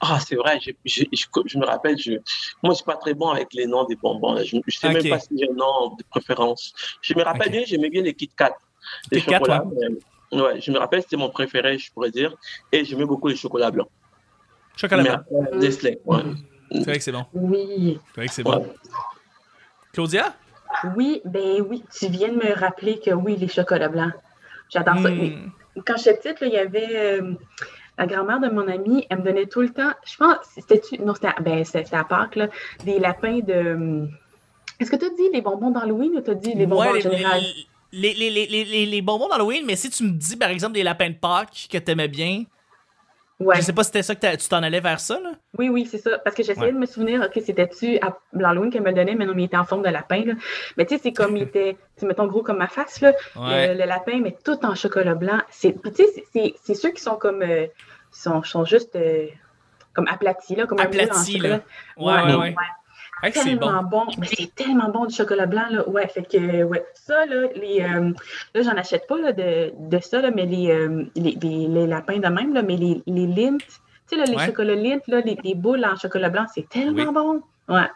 Ah, 0.00 0.18
c'est 0.20 0.36
vrai, 0.36 0.60
je, 0.60 0.70
je, 0.84 1.02
je, 1.12 1.24
je 1.46 1.58
me 1.58 1.66
rappelle, 1.66 1.98
je, 1.98 2.12
moi, 2.62 2.72
je 2.72 2.74
suis 2.74 2.84
pas 2.84 2.96
très 2.96 3.14
bon 3.14 3.30
avec 3.30 3.52
les 3.52 3.66
noms 3.66 3.84
des 3.84 3.96
bonbons. 3.96 4.32
Là. 4.34 4.44
Je 4.44 4.56
ne 4.56 4.62
sais 4.68 4.88
même 4.92 5.08
pas 5.08 5.18
si 5.18 5.28
j'ai 5.36 5.48
un 5.50 5.54
nom 5.54 5.96
de 5.96 6.04
préférence. 6.08 6.72
Je 7.02 7.14
me 7.14 7.22
rappelle 7.22 7.50
bien, 7.50 7.62
j'aimais 7.66 7.90
bien 7.90 8.02
les 8.02 8.14
Kit 8.14 8.30
Kat. 8.36 8.54
Les 9.10 9.20
Kit 9.20 9.26
Kat, 9.26 9.38
chocolats. 9.38 9.64
mais- 10.32 10.40
ouais, 10.40 10.60
je 10.60 10.70
me 10.70 10.78
rappelle, 10.78 11.02
c'était 11.02 11.16
mon 11.16 11.30
préféré, 11.30 11.78
je 11.78 11.90
pourrais 11.92 12.10
dire. 12.12 12.34
Et 12.70 12.84
j'aimais 12.84 13.06
beaucoup 13.06 13.28
les 13.28 13.36
chocolats 13.36 13.70
blancs. 13.72 13.88
Chocolat 14.76 15.02
blanc. 15.02 15.48
Nestlé. 15.54 15.98
Ouais. 16.04 16.22
C'est 16.70 16.84
vrai 16.84 16.98
que 16.98 17.02
c'est 17.02 17.12
bon. 17.12 17.24
Oui, 17.32 17.98
C'est 18.14 18.20
vrai 18.20 18.28
que 18.28 18.34
c'est 18.34 18.46
Ouais. 18.46 18.56
bon. 18.56 18.72
Claudia? 19.92 20.34
oui, 20.96 21.20
ben 21.24 21.62
oui, 21.68 21.82
tu 21.98 22.08
viens 22.08 22.28
de 22.28 22.36
me 22.36 22.52
rappeler 22.54 23.00
que 23.00 23.10
oui, 23.10 23.36
les 23.36 23.48
chocolats 23.48 23.88
blancs. 23.88 24.12
J'adore 24.68 24.96
ça. 25.02 25.10
Mais 25.10 25.30
Hmm. 25.30 25.50
quand 25.84 25.96
j'étais 25.96 26.34
petite, 26.34 26.40
là, 26.40 26.46
il 26.46 26.52
y 26.52 26.58
avait 26.58 26.96
euh, 27.20 27.32
la 27.98 28.06
grand-mère 28.06 28.40
de 28.40 28.48
mon 28.48 28.66
amie, 28.68 29.06
elle 29.10 29.18
me 29.18 29.24
donnait 29.24 29.46
tout 29.46 29.60
le 29.60 29.70
temps, 29.70 29.90
je 30.06 30.16
pense, 30.16 30.36
c'était 30.54 30.80
non, 31.04 31.14
c'était 31.14 31.28
à- 31.28 31.40
ben, 31.40 31.64
à 31.92 32.04
Pâques, 32.04 32.36
là, 32.36 32.48
des 32.84 32.98
lapins 32.98 33.40
de. 33.40 33.52
euh, 33.52 34.06
Est-ce 34.80 34.90
que 34.90 34.96
tu 34.96 35.04
as 35.06 35.10
dit 35.10 35.28
les 35.32 35.40
bonbons 35.42 35.70
d'Halloween 35.72 36.12
ou 36.16 36.20
tu 36.20 36.30
as 36.30 36.34
dit 36.34 36.54
les 36.54 36.66
bonbons 36.66 36.82
Ouais, 36.82 36.88
en 36.90 36.92
les, 36.94 37.00
général? 37.02 37.42
les, 37.90 38.14
les, 38.14 38.30
les, 38.30 38.46
les, 38.46 38.64
les- 38.64 38.86
les 38.86 39.02
bonbons 39.02 39.28
d'Halloween, 39.28 39.64
mais 39.66 39.74
si 39.76 39.90
tu 39.90 40.04
me 40.04 40.10
dis, 40.10 40.36
par 40.36 40.50
exemple, 40.50 40.74
des 40.74 40.82
lapins 40.84 41.10
de 41.10 41.16
Pâques 41.16 41.66
que 41.70 41.78
t'aimais 41.78 42.06
bien, 42.08 42.44
Ouais. 43.40 43.54
je 43.56 43.62
sais 43.62 43.72
pas 43.72 43.84
si 43.84 43.88
c'était 43.88 44.02
ça 44.02 44.14
que 44.16 44.36
tu 44.36 44.48
t'en 44.48 44.62
allais 44.64 44.80
vers 44.80 44.98
ça, 44.98 45.20
là. 45.20 45.30
Oui, 45.56 45.68
oui, 45.68 45.86
c'est 45.88 45.98
ça. 45.98 46.18
Parce 46.18 46.34
que 46.34 46.42
j'essayais 46.42 46.66
Ouais. 46.66 46.72
de 46.72 46.78
me 46.78 46.86
souvenir, 46.86 47.22
OK, 47.22 47.40
c'était-tu 47.44 47.96
à 48.00 48.16
l'Halloween 48.32 48.70
qu'elle 48.70 48.82
me 48.82 48.92
donnait, 48.92 49.14
mais 49.14 49.26
non, 49.26 49.32
mais 49.34 49.42
il 49.42 49.46
était 49.46 49.56
en 49.56 49.64
forme 49.64 49.82
de 49.84 49.90
lapin. 49.90 50.24
Là. 50.24 50.32
Mais 50.76 50.84
tu 50.86 50.96
sais, 50.96 51.00
c'est 51.04 51.12
comme 51.12 51.36
il 51.36 51.42
était, 51.44 51.76
tu 51.96 52.04
mettons 52.06 52.26
gros 52.26 52.42
comme 52.42 52.58
ma 52.58 52.66
face, 52.66 53.00
là, 53.00 53.12
Ouais. 53.36 53.74
le, 53.74 53.80
le 53.80 53.86
lapin, 53.86 54.18
mais 54.20 54.36
tout 54.44 54.58
en 54.66 54.74
chocolat 54.74 55.14
blanc. 55.14 55.38
Tu 55.60 55.72
sais, 55.94 56.24
c'est- 56.64 56.74
ceux 56.74 56.90
qui 56.90 57.00
sont 57.00 57.14
comme, 57.16 57.42
euh, 57.42 57.66
sont, 58.10 58.42
sont 58.42 58.64
juste 58.64 58.96
euh, 58.96 59.26
comme 59.92 60.08
aplatis, 60.08 60.56
là, 60.56 60.66
comme 60.66 60.80
Aplatis, 60.80 61.34
chocolat. 61.36 61.60
Ouais, 61.96 62.12
ouais, 62.24 62.34
ouais. 62.34 62.54
C'est 63.24 63.32
Tellement 63.32 63.82
bon. 63.82 64.04
bon. 64.04 64.12
Mais 64.18 64.26
c'est 64.26 64.54
tellement 64.54 64.88
bon 64.90 65.06
du 65.06 65.14
chocolat 65.14 65.46
blanc, 65.46 65.64
là. 65.70 65.88
Ouais, 65.88 66.06
fait 66.08 66.22
que, 66.22 66.62
ouais. 66.64 66.84
Ça, 66.94 67.26
là, 67.26 67.48
les, 67.56 67.80
euh, 67.82 68.10
là, 68.54 68.62
j'en 68.62 68.76
achète 68.76 69.06
pas, 69.06 69.18
là, 69.18 69.32
de, 69.32 69.72
de 69.76 69.98
ça, 70.00 70.20
là, 70.20 70.30
mais 70.30 70.46
les, 70.46 70.70
euh, 70.70 71.04
les, 71.16 71.32
les, 71.42 71.66
les 71.68 71.86
lapins 71.86 72.18
de 72.18 72.28
même, 72.28 72.54
là, 72.54 72.62
mais 72.62 72.76
les, 72.76 73.02
les 73.06 73.26
lints, 73.26 73.58
tu 73.58 73.66
sais, 74.06 74.16
là, 74.16 74.24
les 74.24 74.36
Ouais. 74.36 74.46
chocolats 74.46 74.74
lints, 74.76 75.00
là, 75.08 75.20
les, 75.24 75.36
les 75.42 75.54
boules 75.54 75.84
en 75.84 75.96
chocolat 75.96 76.28
blanc, 76.30 76.46
c'est 76.54 76.68
tellement 76.68 77.06
Oui. 77.06 77.12
bon. 77.12 77.42
Ouais. 77.74 77.88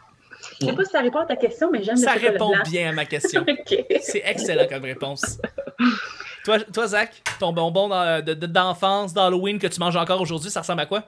Je 0.60 0.66
sais 0.66 0.72
pas 0.72 0.84
si 0.84 0.90
ça 0.90 1.00
répond 1.00 1.20
à 1.20 1.26
ta 1.26 1.36
question, 1.36 1.70
mais 1.70 1.84
j'aime 1.84 1.96
Ça 1.96 2.14
le 2.14 2.20
chocolat 2.20 2.32
répond 2.32 2.52
bien 2.68 2.90
à 2.90 2.92
ma 2.92 3.04
question. 3.04 3.44
C'est 4.00 4.22
excellent 4.26 4.66
comme 4.68 4.82
réponse. 4.82 5.38
toi, 6.44 6.58
toi, 6.60 6.86
Zach, 6.88 7.22
ton 7.38 7.52
bonbon 7.52 7.88
d'enfance, 8.24 9.14
d'Halloween 9.14 9.60
que 9.60 9.68
tu 9.68 9.78
manges 9.78 9.94
encore 9.96 10.20
aujourd'hui, 10.20 10.50
ça 10.50 10.60
ressemble 10.62 10.80
à 10.80 10.86
quoi? 10.86 11.04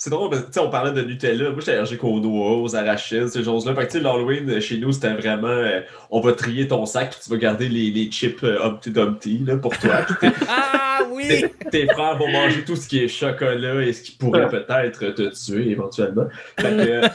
C'est 0.00 0.08
drôle, 0.08 0.30
parce 0.30 0.40
que, 0.40 0.46
tu 0.46 0.54
sais, 0.54 0.60
on 0.60 0.70
parlait 0.70 0.92
de 0.92 1.02
Nutella. 1.06 1.50
Moi, 1.50 1.56
j'étais 1.58 1.72
allergique 1.72 2.02
aux 2.04 2.20
noix, 2.20 2.56
aux 2.56 2.74
arachides, 2.74 3.28
ces 3.28 3.44
choses-là. 3.44 3.74
Fait 3.74 3.82
que, 3.82 3.92
tu 3.92 3.98
sais, 3.98 4.00
l'Halloween, 4.02 4.58
chez 4.58 4.78
nous, 4.78 4.92
c'était 4.92 5.12
vraiment, 5.12 5.48
euh, 5.48 5.82
on 6.10 6.20
va 6.22 6.32
trier 6.32 6.66
ton 6.66 6.86
sac, 6.86 7.10
puis 7.10 7.20
tu 7.22 7.28
vas 7.28 7.36
garder 7.36 7.68
les, 7.68 7.90
les 7.90 8.10
chips 8.10 8.42
euh, 8.42 8.64
Humpty 8.64 8.92
Dumpty, 8.92 9.42
là, 9.46 9.58
pour 9.58 9.78
toi. 9.78 10.06
Ah 10.48 11.00
oui! 11.10 11.44
tes, 11.70 11.86
frères 11.86 12.16
vont 12.16 12.28
manger 12.28 12.64
tout 12.64 12.76
ce 12.76 12.88
qui 12.88 13.04
est 13.04 13.08
chocolat 13.08 13.82
et 13.82 13.92
ce 13.92 14.02
qui 14.02 14.12
pourrait 14.12 14.48
peut-être 14.48 15.14
te 15.14 15.28
tuer 15.34 15.70
éventuellement. 15.70 16.28
Fait 16.58 16.70
que, 16.70 16.80
euh, 16.80 17.08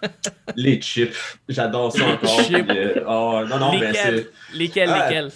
les 0.56 0.78
chips, 0.78 1.38
j'adore 1.48 1.92
ça 1.92 2.04
encore. 2.04 2.42
Chips. 2.42 2.66
puis, 2.66 2.78
euh, 2.78 3.00
oh, 3.08 3.40
non, 3.48 3.58
non, 3.58 3.72
mais 3.72 3.86
lesquels? 3.86 4.26
c'est 4.52 4.58
Lesquels? 4.58 4.90
Ah, 4.92 5.08
Lesquels? 5.08 5.32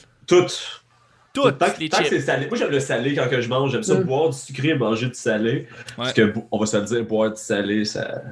Tout. 1.32 1.42
Toutes 1.42 1.58
Tant, 1.58 1.70
que- 1.70 1.80
les 1.80 1.88
tant 1.88 2.02
chips. 2.02 2.20
salé. 2.20 2.46
Moi, 2.48 2.56
j'aime 2.58 2.70
le 2.70 2.80
salé 2.80 3.14
quand 3.14 3.28
que 3.28 3.40
je 3.40 3.48
mange. 3.48 3.70
J'aime 3.72 3.82
ça 3.82 3.94
Mm. 3.94 4.02
boire 4.04 4.30
du 4.30 4.36
sucré 4.38 4.68
et 4.68 4.74
manger 4.74 5.06
du 5.06 5.14
salé. 5.14 5.66
Parce 5.96 6.12
que, 6.12 6.32
on 6.50 6.58
va 6.58 6.66
se 6.66 6.76
le 6.76 6.84
dire, 6.84 7.04
boire 7.04 7.30
du 7.30 7.40
salé, 7.40 7.84
ça, 7.84 8.22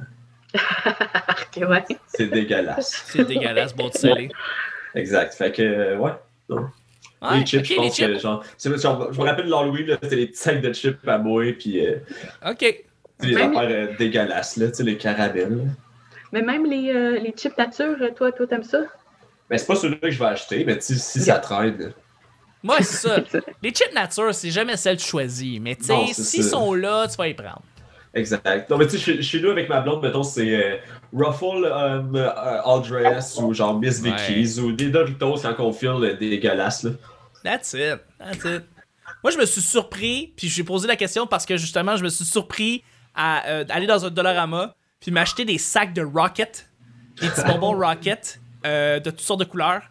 Ok, 0.53 1.69
ouais. 1.69 1.83
c'est 2.07 2.27
dégueulasse. 2.27 3.03
C'est 3.07 3.23
dégueulasse, 3.25 3.75
bon 3.75 3.89
de 3.89 3.93
salé. 3.93 4.29
Exact. 4.95 5.33
Fait 5.35 5.51
que, 5.51 5.61
euh, 5.61 5.97
ouais. 5.97 6.11
Ouais, 6.49 7.39
les 7.39 7.45
chips, 7.45 7.65
je 7.65 7.69
les 7.69 7.75
pense 7.75 7.97
que, 7.99 8.17
genre, 8.19 8.43
genre, 8.77 9.13
je 9.13 9.19
me 9.19 9.25
rappelle 9.25 9.45
de 9.45 9.49
l'Halloween, 9.51 9.97
c'était 10.01 10.15
les 10.15 10.27
petits 10.27 10.39
sacs 10.41 10.61
de 10.61 10.71
chips 10.73 11.05
à 11.07 11.17
moi, 11.17 11.43
puis 11.57 11.85
euh, 11.85 11.97
Ok. 12.47 12.61
les 13.21 13.35
Même- 13.35 13.55
affaires 13.55 13.69
euh, 13.71 13.87
dégueulasses, 13.97 14.55
là, 14.57 14.67
tu 14.69 14.75
sais, 14.75 14.83
les 14.83 14.97
caramels. 14.97 15.67
Mais 16.31 16.41
même 16.41 16.65
les, 16.65 16.91
euh, 16.93 17.19
les 17.19 17.33
chips 17.35 17.57
nature, 17.57 17.97
toi, 18.15 18.31
toi, 18.31 18.47
t'aimes 18.47 18.63
ça? 18.63 18.83
Mais 19.49 19.57
c'est 19.57 19.67
pas 19.67 19.75
celui-là 19.75 19.99
que 20.01 20.11
je 20.11 20.19
vais 20.19 20.25
acheter, 20.25 20.63
mais 20.63 20.79
si 20.79 20.97
ça 20.97 21.39
traîne. 21.39 21.91
Moi, 22.63 22.77
c'est 22.81 23.07
ça. 23.07 23.17
Les 23.61 23.69
chips 23.71 23.93
nature, 23.93 24.33
c'est 24.33 24.51
jamais 24.51 24.77
celle 24.77 24.97
que 24.97 25.01
tu 25.01 25.07
choisis. 25.07 25.59
Mais 25.59 25.75
tu 25.75 25.85
sais, 25.85 26.13
s'ils 26.13 26.43
sont 26.43 26.73
là, 26.73 27.07
tu 27.07 27.15
vas 27.17 27.27
les 27.27 27.33
prendre. 27.33 27.61
Exact. 28.13 28.69
Non, 28.69 28.77
mais 28.77 28.87
tu 28.87 28.97
sais, 28.97 29.21
chez, 29.21 29.41
nous, 29.41 29.51
avec 29.51 29.69
ma 29.69 29.81
blonde, 29.81 30.01
mettons, 30.01 30.23
c'est 30.23 30.55
euh, 30.55 30.77
Ruffle 31.13 31.65
um, 31.65 32.15
euh, 32.15 32.61
All 32.65 32.81
Dress 32.81 33.37
ou 33.37 33.53
genre 33.53 33.79
Miss 33.79 34.01
Ouais. 34.01 34.09
Vicky's 34.09 34.57
ou 34.57 34.71
des 34.71 34.89
Doritos 34.89 35.41
quand 35.43 35.59
on 35.59 35.71
file 35.71 35.89
euh, 36.01 36.15
dégueulasses, 36.15 36.83
là. 36.83 36.91
That's 37.43 37.73
it. 37.73 37.99
That's 38.17 38.43
it. 38.45 38.63
Moi, 39.23 39.31
je 39.31 39.37
me 39.37 39.45
suis 39.45 39.61
surpris, 39.61 40.33
puis 40.35 40.47
j'ai 40.47 40.63
posé 40.63 40.87
la 40.87 40.95
question 40.95 41.27
parce 41.27 41.45
que 41.45 41.57
justement, 41.57 41.97
je 41.97 42.03
me 42.03 42.09
suis 42.09 42.25
surpris 42.25 42.83
à 43.15 43.47
euh, 43.47 43.65
aller 43.69 43.87
dans 43.87 44.05
un 44.05 44.09
Dollarama, 44.09 44.75
puis 44.99 45.11
m'acheter 45.11 45.45
des 45.45 45.57
sacs 45.57 45.93
de 45.93 46.01
Rocket, 46.01 46.69
des 47.21 47.27
petits 47.27 47.43
bonbons 47.45 47.77
Rocket 47.79 48.39
euh, 48.65 48.99
de 48.99 49.09
toutes 49.09 49.21
sortes 49.21 49.41
de 49.41 49.45
couleurs. 49.45 49.81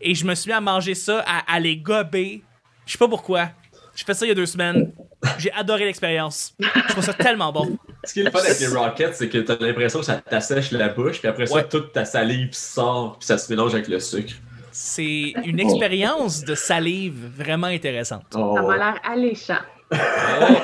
Et 0.00 0.14
je 0.14 0.24
me 0.24 0.34
suis 0.34 0.48
mis 0.50 0.54
à 0.54 0.60
manger 0.60 0.94
ça, 0.94 1.22
à, 1.26 1.52
à 1.54 1.60
les 1.60 1.76
gober. 1.76 2.42
Je 2.86 2.92
sais 2.92 2.98
pas 2.98 3.08
pourquoi. 3.08 3.50
J'ai 3.94 4.04
fait 4.04 4.14
ça 4.14 4.24
il 4.24 4.28
y 4.28 4.32
a 4.32 4.34
deux 4.34 4.46
semaines. 4.46 4.92
J'ai 5.38 5.52
adoré 5.52 5.84
l'expérience. 5.84 6.54
Je 6.58 6.88
trouve 6.92 7.04
ça 7.04 7.12
tellement 7.12 7.52
bon. 7.52 7.76
Ce 8.04 8.14
qui 8.14 8.20
est 8.20 8.22
le 8.24 8.30
fun 8.30 8.38
avec 8.38 8.58
les 8.58 8.66
Rockets, 8.68 9.14
c'est 9.14 9.28
que 9.28 9.38
t'as 9.38 9.56
l'impression 9.60 9.98
que 9.98 10.06
ça 10.06 10.16
t'assèche 10.16 10.70
la 10.70 10.88
bouche, 10.88 11.18
puis 11.18 11.28
après 11.28 11.46
ça, 11.46 11.54
Ouais. 11.56 11.68
toute 11.68 11.92
ta 11.92 12.04
salive 12.06 12.52
sort, 12.52 13.18
puis 13.18 13.26
ça 13.26 13.36
se 13.36 13.52
mélange 13.52 13.74
avec 13.74 13.88
le 13.88 14.00
sucre. 14.00 14.32
C'est 14.72 15.34
une 15.44 15.60
expérience 15.60 16.42
de 16.44 16.54
salive 16.54 17.30
vraiment 17.36 17.66
intéressante. 17.66 18.24
Oh, 18.34 18.54
Ça 18.56 18.62
m'a 18.62 18.76
l'air 18.76 19.00
alléchant. 19.04 19.58
Oh, 19.92 20.56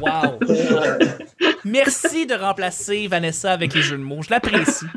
wow. 0.00 0.38
Merci 1.64 2.26
de 2.26 2.34
remplacer 2.34 3.08
Vanessa 3.08 3.52
avec 3.52 3.74
les 3.74 3.82
jeux 3.82 3.98
de 3.98 4.02
mots. 4.02 4.22
Je 4.22 4.30
l'apprécie. 4.30 4.86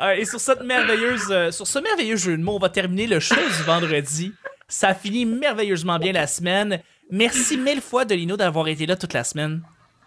Euh, 0.00 0.12
et 0.12 0.24
sur 0.24 0.40
cette 0.40 0.62
merveilleuse, 0.62 1.26
euh, 1.30 1.50
sur 1.50 1.66
ce 1.66 1.78
merveilleux 1.78 2.16
jeu 2.16 2.36
de 2.36 2.42
mots, 2.42 2.56
on 2.56 2.58
va 2.58 2.70
terminer 2.70 3.06
le 3.06 3.20
show 3.20 3.36
du 3.36 3.62
vendredi. 3.64 4.32
Ça 4.68 4.94
finit 4.94 5.26
merveilleusement 5.26 5.98
bien 5.98 6.12
la 6.12 6.26
semaine. 6.26 6.80
Merci 7.10 7.56
mille 7.56 7.80
fois, 7.80 8.04
Delino, 8.04 8.36
d'avoir 8.36 8.66
été 8.68 8.86
là 8.86 8.96
toute 8.96 9.12
la 9.12 9.22
semaine. 9.22 9.62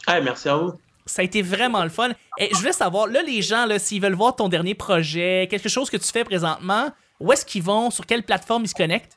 Ah, 0.08 0.20
merci 0.20 0.50
à 0.50 0.56
vous. 0.56 0.74
Ça 1.06 1.22
a 1.22 1.26
été 1.26 1.42
vraiment 1.42 1.84
le 1.84 1.90
fun. 1.90 2.10
Et 2.38 2.50
je 2.52 2.58
voulais 2.58 2.74
savoir, 2.74 3.08
là, 3.08 3.22
les 3.22 3.42
gens, 3.42 3.66
là, 3.66 3.80
s'ils 3.80 4.02
veulent 4.02 4.16
voir 4.16 4.36
ton 4.36 4.50
dernier 4.50 4.74
projet, 4.76 5.48
quelque 5.50 5.70
chose 5.70 5.90
que 5.90 5.98
tu 5.98 6.12
fais 6.12 6.24
présentement, 6.24 6.90
où 7.20 7.32
est-ce 7.32 7.46
qu'ils 7.46 7.64
vont? 7.64 7.92
Sur 7.92 8.06
quelle 8.06 8.24
plateforme 8.24 8.64
ils 8.64 8.70
se 8.70 8.76
connectent? 8.76 9.17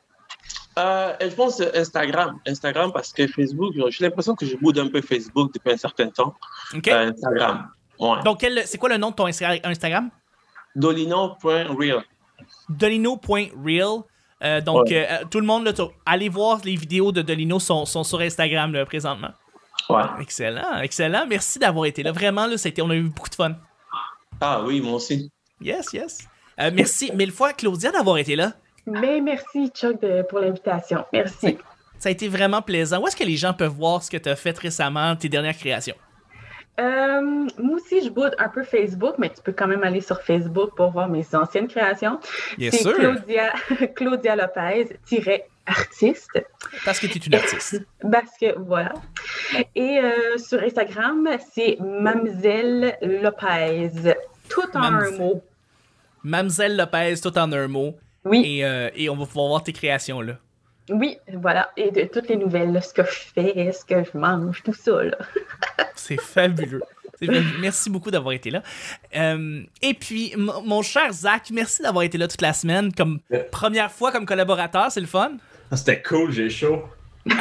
Euh, 0.79 1.13
je 1.19 1.27
pense 1.35 1.61
Instagram. 1.75 2.39
Instagram 2.47 2.91
parce 2.93 3.11
que 3.11 3.27
Facebook, 3.27 3.73
j'ai 3.89 4.03
l'impression 4.05 4.35
que 4.35 4.45
je 4.45 4.55
boude 4.55 4.79
un 4.79 4.87
peu 4.87 5.01
Facebook 5.01 5.53
depuis 5.53 5.73
un 5.73 5.77
certain 5.77 6.07
temps. 6.09 6.33
Euh, 6.73 7.11
Instagram. 7.11 7.69
Ouais. 7.99 8.23
Donc, 8.23 8.45
c'est 8.65 8.77
quoi 8.77 8.89
le 8.89 8.97
nom 8.97 9.09
de 9.11 9.15
ton 9.15 9.27
Insta- 9.27 9.59
Instagram? 9.65 10.09
Dolino.real. 10.75 12.03
Dolino.real. 12.69 13.99
Euh, 14.43 14.61
donc, 14.61 14.87
Ouais. 14.87 15.07
tout 15.29 15.39
le 15.39 15.45
monde, 15.45 15.65
là, 15.65 15.71
allez 16.05 16.29
voir 16.29 16.59
les 16.63 16.75
vidéos 16.75 17.11
de 17.11 17.21
Dolino 17.21 17.59
sont, 17.59 17.85
sont 17.85 18.03
sur 18.03 18.19
Instagram 18.21 18.73
là, 18.73 18.85
présentement. 18.85 19.31
Ouais. 19.89 20.01
Excellent, 20.19 20.79
excellent. 20.81 21.25
Merci 21.27 21.59
d'avoir 21.59 21.85
été 21.85 22.01
là. 22.01 22.11
Vraiment, 22.11 22.47
là, 22.47 22.57
ça 22.57 22.67
a 22.67 22.69
été- 22.69 22.81
on 22.81 22.89
a 22.89 22.95
eu 22.95 23.03
beaucoup 23.09 23.29
de 23.29 23.35
fun. 23.35 23.55
Ah 24.39 24.61
oui, 24.65 24.81
moi 24.81 24.93
aussi. 24.93 25.31
Yes, 25.59 25.93
yes. 25.93 26.19
Merci 26.73 27.11
mille 27.13 27.31
fois, 27.31 27.53
Claudia, 27.53 27.91
d'avoir 27.91 28.17
été 28.17 28.35
là. 28.35 28.53
Mais 28.85 29.21
merci, 29.21 29.69
Chuck, 29.69 30.01
de- 30.01 30.23
pour 30.23 30.39
l'invitation. 30.39 31.05
Merci. 31.13 31.57
Ça 31.99 32.09
a 32.09 32.11
été 32.11 32.27
vraiment 32.27 32.61
plaisant. 32.61 33.01
Où 33.01 33.07
est-ce 33.07 33.15
que 33.15 33.23
les 33.23 33.37
gens 33.37 33.53
peuvent 33.53 33.71
voir 33.73 34.01
ce 34.03 34.09
que 34.09 34.17
tu 34.17 34.29
as 34.29 34.35
fait 34.35 34.57
récemment, 34.57 35.15
tes 35.15 35.29
dernières 35.29 35.57
créations? 35.57 35.95
Euh, 36.79 37.21
moi 37.59 37.75
aussi, 37.75 38.03
je 38.03 38.09
boude 38.09 38.33
un 38.39 38.49
peu 38.49 38.63
Facebook, 38.63 39.15
mais 39.19 39.29
tu 39.29 39.41
peux 39.43 39.51
quand 39.51 39.67
même 39.67 39.83
aller 39.83 40.01
sur 40.01 40.19
Facebook 40.21 40.71
pour 40.75 40.89
voir 40.89 41.09
mes 41.09 41.23
anciennes 41.35 41.67
créations. 41.67 42.19
Bien 42.57 42.71
C'est 42.71 42.77
sûr, 42.79 42.95
Claudia, 42.95 43.53
Claudia 43.95 44.35
Lopez-artiste. 44.35 46.41
parce 46.85 46.99
que 46.99 47.07
tu 47.07 47.17
es 47.19 47.21
une 47.21 47.35
artiste. 47.35 47.83
Parce 48.11 48.31
que 48.39 48.57
voilà. 48.57 48.93
Et 49.75 49.99
euh, 49.99 50.37
sur 50.37 50.63
Instagram, 50.63 51.29
c'est 51.53 51.77
Mamzelle 51.79 52.97
Lopez. 53.01 53.91
Tout 54.49 54.61
en 54.75 54.79
Mamzelle. 54.79 55.13
un 55.13 55.17
mot. 55.17 55.43
Mamzelle 56.23 56.77
Lopez, 56.77 57.15
tout 57.21 57.37
en 57.37 57.51
un 57.51 57.67
mot. 57.67 57.95
Oui, 58.25 58.43
Et, 58.59 58.65
euh, 58.65 58.89
et 58.95 59.09
on 59.09 59.15
va 59.15 59.25
pouvoir 59.25 59.47
voir 59.47 59.63
tes 59.63 59.73
créations 59.73 60.21
là. 60.21 60.33
oui, 60.89 61.17
voilà. 61.33 61.69
Et 61.77 61.89
de 61.91 62.03
toutes 62.03 62.27
les 62.29 62.35
nouvelles, 62.37 62.71
là, 62.73 62.81
ce 62.81 62.93
que 62.93 63.03
je 63.03 63.09
fais, 63.33 63.71
ce 63.71 63.83
que 63.85 64.03
je 64.03 64.17
mange, 64.17 64.61
tout 64.63 64.73
ça. 64.73 65.03
Là. 65.03 65.17
C'est 65.95 66.19
fabuleux. 66.21 66.81
Merci 67.59 67.89
beaucoup 67.91 68.09
d'avoir 68.09 68.33
été 68.33 68.49
là. 68.49 68.63
Euh, 69.15 69.61
et 69.83 69.93
puis, 69.93 70.33
mon 70.37 70.81
cher 70.81 71.11
Zach, 71.13 71.49
merci 71.51 71.83
d'avoir 71.83 72.03
été 72.03 72.17
là 72.17 72.27
toute 72.27 72.41
la 72.41 72.51
semaine. 72.53 72.91
Comme 72.93 73.19
première 73.51 73.91
fois 73.91 74.11
comme 74.11 74.25
collaborateur, 74.25 74.91
c'est 74.91 75.01
le 75.01 75.05
fun? 75.07 75.33
Ah, 75.69 75.77
C'était 75.77 76.01
cool, 76.01 76.31
j'ai 76.31 76.49
chaud. 76.49 76.83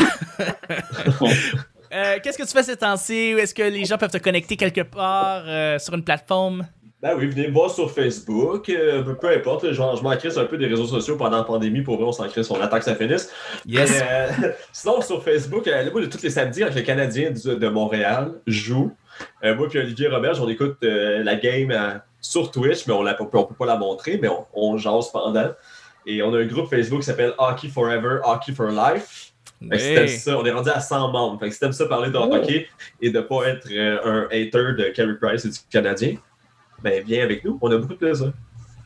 Euh, 1.92 2.18
Qu'est-ce 2.22 2.38
que 2.38 2.44
tu 2.44 2.50
fais 2.52 2.62
ces 2.62 2.76
temps-ci? 2.76 3.34
Est-ce 3.36 3.52
que 3.52 3.64
les 3.64 3.84
gens 3.84 3.98
peuvent 3.98 4.12
te 4.12 4.18
connecter 4.18 4.56
quelque 4.56 4.82
part 4.82 5.42
euh, 5.46 5.76
sur 5.80 5.92
une 5.94 6.04
plateforme? 6.04 6.68
Ben 7.02 7.14
oui, 7.16 7.28
venez 7.28 7.48
me 7.48 7.52
voir 7.54 7.70
sur 7.70 7.90
Facebook, 7.90 8.68
euh, 8.68 9.02
peu, 9.02 9.14
peu 9.16 9.28
importe, 9.30 9.72
genre, 9.72 9.96
je 9.96 10.02
m'en 10.02 10.14
crisse 10.16 10.36
un 10.36 10.44
peu 10.44 10.58
des 10.58 10.66
réseaux 10.66 10.84
sociaux 10.86 11.16
pendant 11.16 11.38
la 11.38 11.44
pandémie, 11.44 11.80
pour 11.80 11.96
vrai, 11.96 12.04
on 12.04 12.12
s'en 12.12 12.28
crisse, 12.28 12.50
on 12.50 12.60
attend 12.60 12.78
que 12.78 12.84
ça 12.84 12.94
finisse. 12.94 13.32
Yes. 13.66 13.90
Mais, 13.90 14.06
euh, 14.46 14.52
sinon, 14.72 15.00
sur 15.00 15.22
Facebook, 15.24 15.66
euh, 15.66 15.90
moi, 15.92 16.06
tous 16.08 16.22
les 16.22 16.28
samedis, 16.28 16.62
avec 16.62 16.74
le 16.74 16.82
Canadien 16.82 17.30
du- 17.30 17.56
de 17.56 17.68
Montréal, 17.68 18.32
joue. 18.46 18.92
Euh, 19.44 19.54
moi 19.54 19.68
puis 19.68 19.78
Olivier 19.78 20.08
Roberge, 20.08 20.40
on 20.40 20.48
écoute 20.48 20.76
euh, 20.82 21.22
la 21.22 21.36
game 21.36 21.70
euh, 21.70 21.92
sur 22.20 22.50
Twitch, 22.50 22.86
mais 22.86 22.92
on 22.92 23.02
ne 23.02 23.12
peut 23.12 23.54
pas 23.58 23.66
la 23.66 23.76
montrer, 23.76 24.18
mais 24.20 24.28
on, 24.28 24.46
on 24.54 24.76
jase 24.76 25.10
pendant. 25.10 25.50
Et 26.06 26.22
on 26.22 26.32
a 26.34 26.38
un 26.38 26.46
groupe 26.46 26.68
Facebook 26.68 27.00
qui 27.00 27.06
s'appelle 27.06 27.32
Hockey 27.38 27.68
Forever, 27.68 28.18
Hockey 28.24 28.52
for 28.52 28.68
Life. 28.68 29.32
Fait 29.62 29.68
que 29.68 29.78
si 29.78 29.94
t'aimes 29.94 30.02
Ouais. 30.04 30.08
ça, 30.08 30.38
on 30.38 30.44
est 30.46 30.50
rendu 30.50 30.70
à 30.70 30.80
100 30.80 31.12
membres. 31.12 31.38
Fait 31.38 31.48
que 31.48 31.54
si 31.54 31.60
t'aimes 31.60 31.72
ça 31.72 31.84
parler 31.86 32.10
de 32.10 32.16
Oh. 32.18 32.28
hockey 32.32 32.66
et 33.02 33.10
de 33.10 33.20
pas 33.20 33.46
être 33.46 33.66
euh, 33.70 33.98
un 34.04 34.22
hater 34.26 34.74
de 34.78 34.90
Carey 34.94 35.14
Price 35.20 35.44
et 35.44 35.48
du 35.50 35.58
Canadien, 35.70 36.14
ben 36.82 37.02
viens 37.04 37.22
avec 37.24 37.44
nous, 37.44 37.58
on 37.60 37.70
a 37.70 37.76
beaucoup 37.76 37.94
de 37.94 37.98
plaisir. 37.98 38.32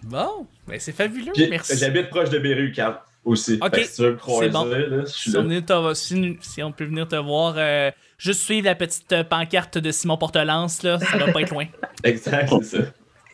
Bon, 0.02 0.46
ben 0.68 0.78
c'est 0.78 0.92
fabuleux. 0.92 1.32
Puis, 1.34 1.48
Merci. 1.48 1.76
J'habite 1.78 2.10
proche 2.10 2.30
de 2.30 2.38
Berry-UQAM 2.38 2.96
aussi. 3.24 3.58
Ok, 3.62 3.76
si 3.84 3.96
tu 3.96 4.02
veux 4.02 4.10
me 4.12 4.16
croiser, 4.16 4.50
bon. 4.50 4.64
là, 4.64 5.06
Si 5.06 5.30
là. 5.32 5.40
on, 5.70 5.94
si- 5.94 6.38
si 6.42 6.62
on 6.62 6.72
peut 6.72 6.84
venir 6.84 7.08
te 7.08 7.16
voir, 7.16 7.54
euh, 7.56 7.90
juste 8.18 8.40
suivre 8.42 8.66
la 8.66 8.74
petite 8.74 9.10
euh, 9.12 9.24
pancarte 9.24 9.78
de 9.78 9.90
Simon 9.90 10.18
Portelance, 10.18 10.82
là, 10.82 10.98
ça 10.98 11.16
va 11.16 11.32
pas 11.32 11.40
être 11.40 11.50
loin. 11.52 11.64
Exact, 12.04 12.50
c'est 12.62 12.76
ça. 12.78 12.84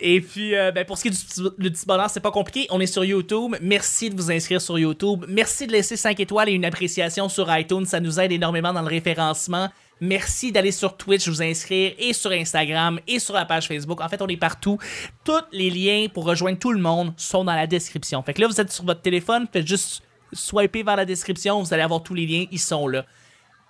Et 0.03 0.21
puis, 0.23 0.55
euh, 0.57 0.71
ben, 0.73 0.85
pour 0.87 0.97
ce 0.97 1.03
qui 1.03 1.09
est 1.09 1.11
du 1.11 1.43
le 1.59 1.71
petit 1.71 1.85
bonheur, 1.85 2.09
c'est 2.09 2.21
pas 2.21 2.31
compliqué. 2.31 2.67
On 2.71 2.81
est 2.81 2.87
sur 2.87 3.05
YouTube. 3.05 3.57
Merci 3.61 4.09
de 4.09 4.15
vous 4.17 4.31
inscrire 4.31 4.61
sur 4.61 4.79
YouTube. 4.79 5.27
Merci 5.29 5.67
de 5.67 5.73
laisser 5.73 5.97
5 5.97 6.19
étoiles 6.21 6.49
et 6.49 6.53
une 6.53 6.65
appréciation 6.65 7.29
sur 7.29 7.55
iTunes. 7.55 7.85
Ça 7.85 8.01
nous 8.01 8.19
aide 8.19 8.33
énormément 8.33 8.73
dans 8.73 8.81
le 8.81 8.89
référencement. 8.89 9.69
Merci 10.01 10.51
d'aller 10.51 10.73
sur 10.73 10.97
Twitch, 10.97 11.29
vous 11.29 11.43
inscrire, 11.43 11.93
et 11.99 12.13
sur 12.13 12.31
Instagram, 12.31 13.01
et 13.07 13.19
sur 13.19 13.35
la 13.35 13.45
page 13.45 13.69
Facebook. 13.69 14.01
En 14.01 14.09
fait, 14.09 14.23
on 14.23 14.29
est 14.29 14.37
partout. 14.37 14.79
Tous 15.25 15.43
les 15.53 15.71
liens 15.71 16.07
pour 16.13 16.25
rejoindre 16.25 16.59
tout 16.59 16.73
le 16.73 16.81
monde 16.81 17.13
sont 17.17 17.45
dans 17.45 17.55
la 17.55 17.67
description. 17.67 18.23
Fait 18.23 18.33
que 18.33 18.41
là, 18.41 18.49
vous 18.49 18.61
êtes 18.61 18.73
sur 18.73 18.85
votre 18.85 19.03
téléphone, 19.03 19.47
faites 19.53 19.67
juste 19.67 20.03
swiper 20.33 20.83
vers 20.83 20.97
la 20.97 21.05
description. 21.05 21.63
Vous 21.63 21.75
allez 21.75 21.83
avoir 21.83 22.03
tous 22.03 22.15
les 22.15 22.27
liens. 22.27 22.47
Ils 22.51 22.59
sont 22.59 22.89
là. 22.89 23.05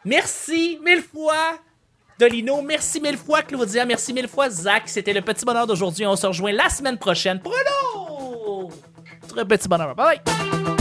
Merci 0.04 0.78
mille 0.84 1.02
fois, 1.02 1.58
Dolino. 2.18 2.62
Merci 2.62 3.00
mille 3.00 3.18
fois, 3.18 3.42
Claudia. 3.42 3.84
Merci 3.84 4.12
mille 4.12 4.28
fois, 4.28 4.48
Zach. 4.48 4.84
C'était 4.86 5.12
le 5.12 5.20
petit 5.20 5.44
bonheur 5.44 5.66
d'aujourd'hui. 5.66 6.06
On 6.06 6.16
se 6.16 6.26
rejoint 6.26 6.52
la 6.52 6.68
semaine 6.68 6.98
prochaine 6.98 7.40
pour 7.40 7.52
un 7.52 8.70
autre 9.30 9.44
petit 9.44 9.68
bonheur. 9.68 9.94
Bye 9.94 10.20
bye. 10.24 10.79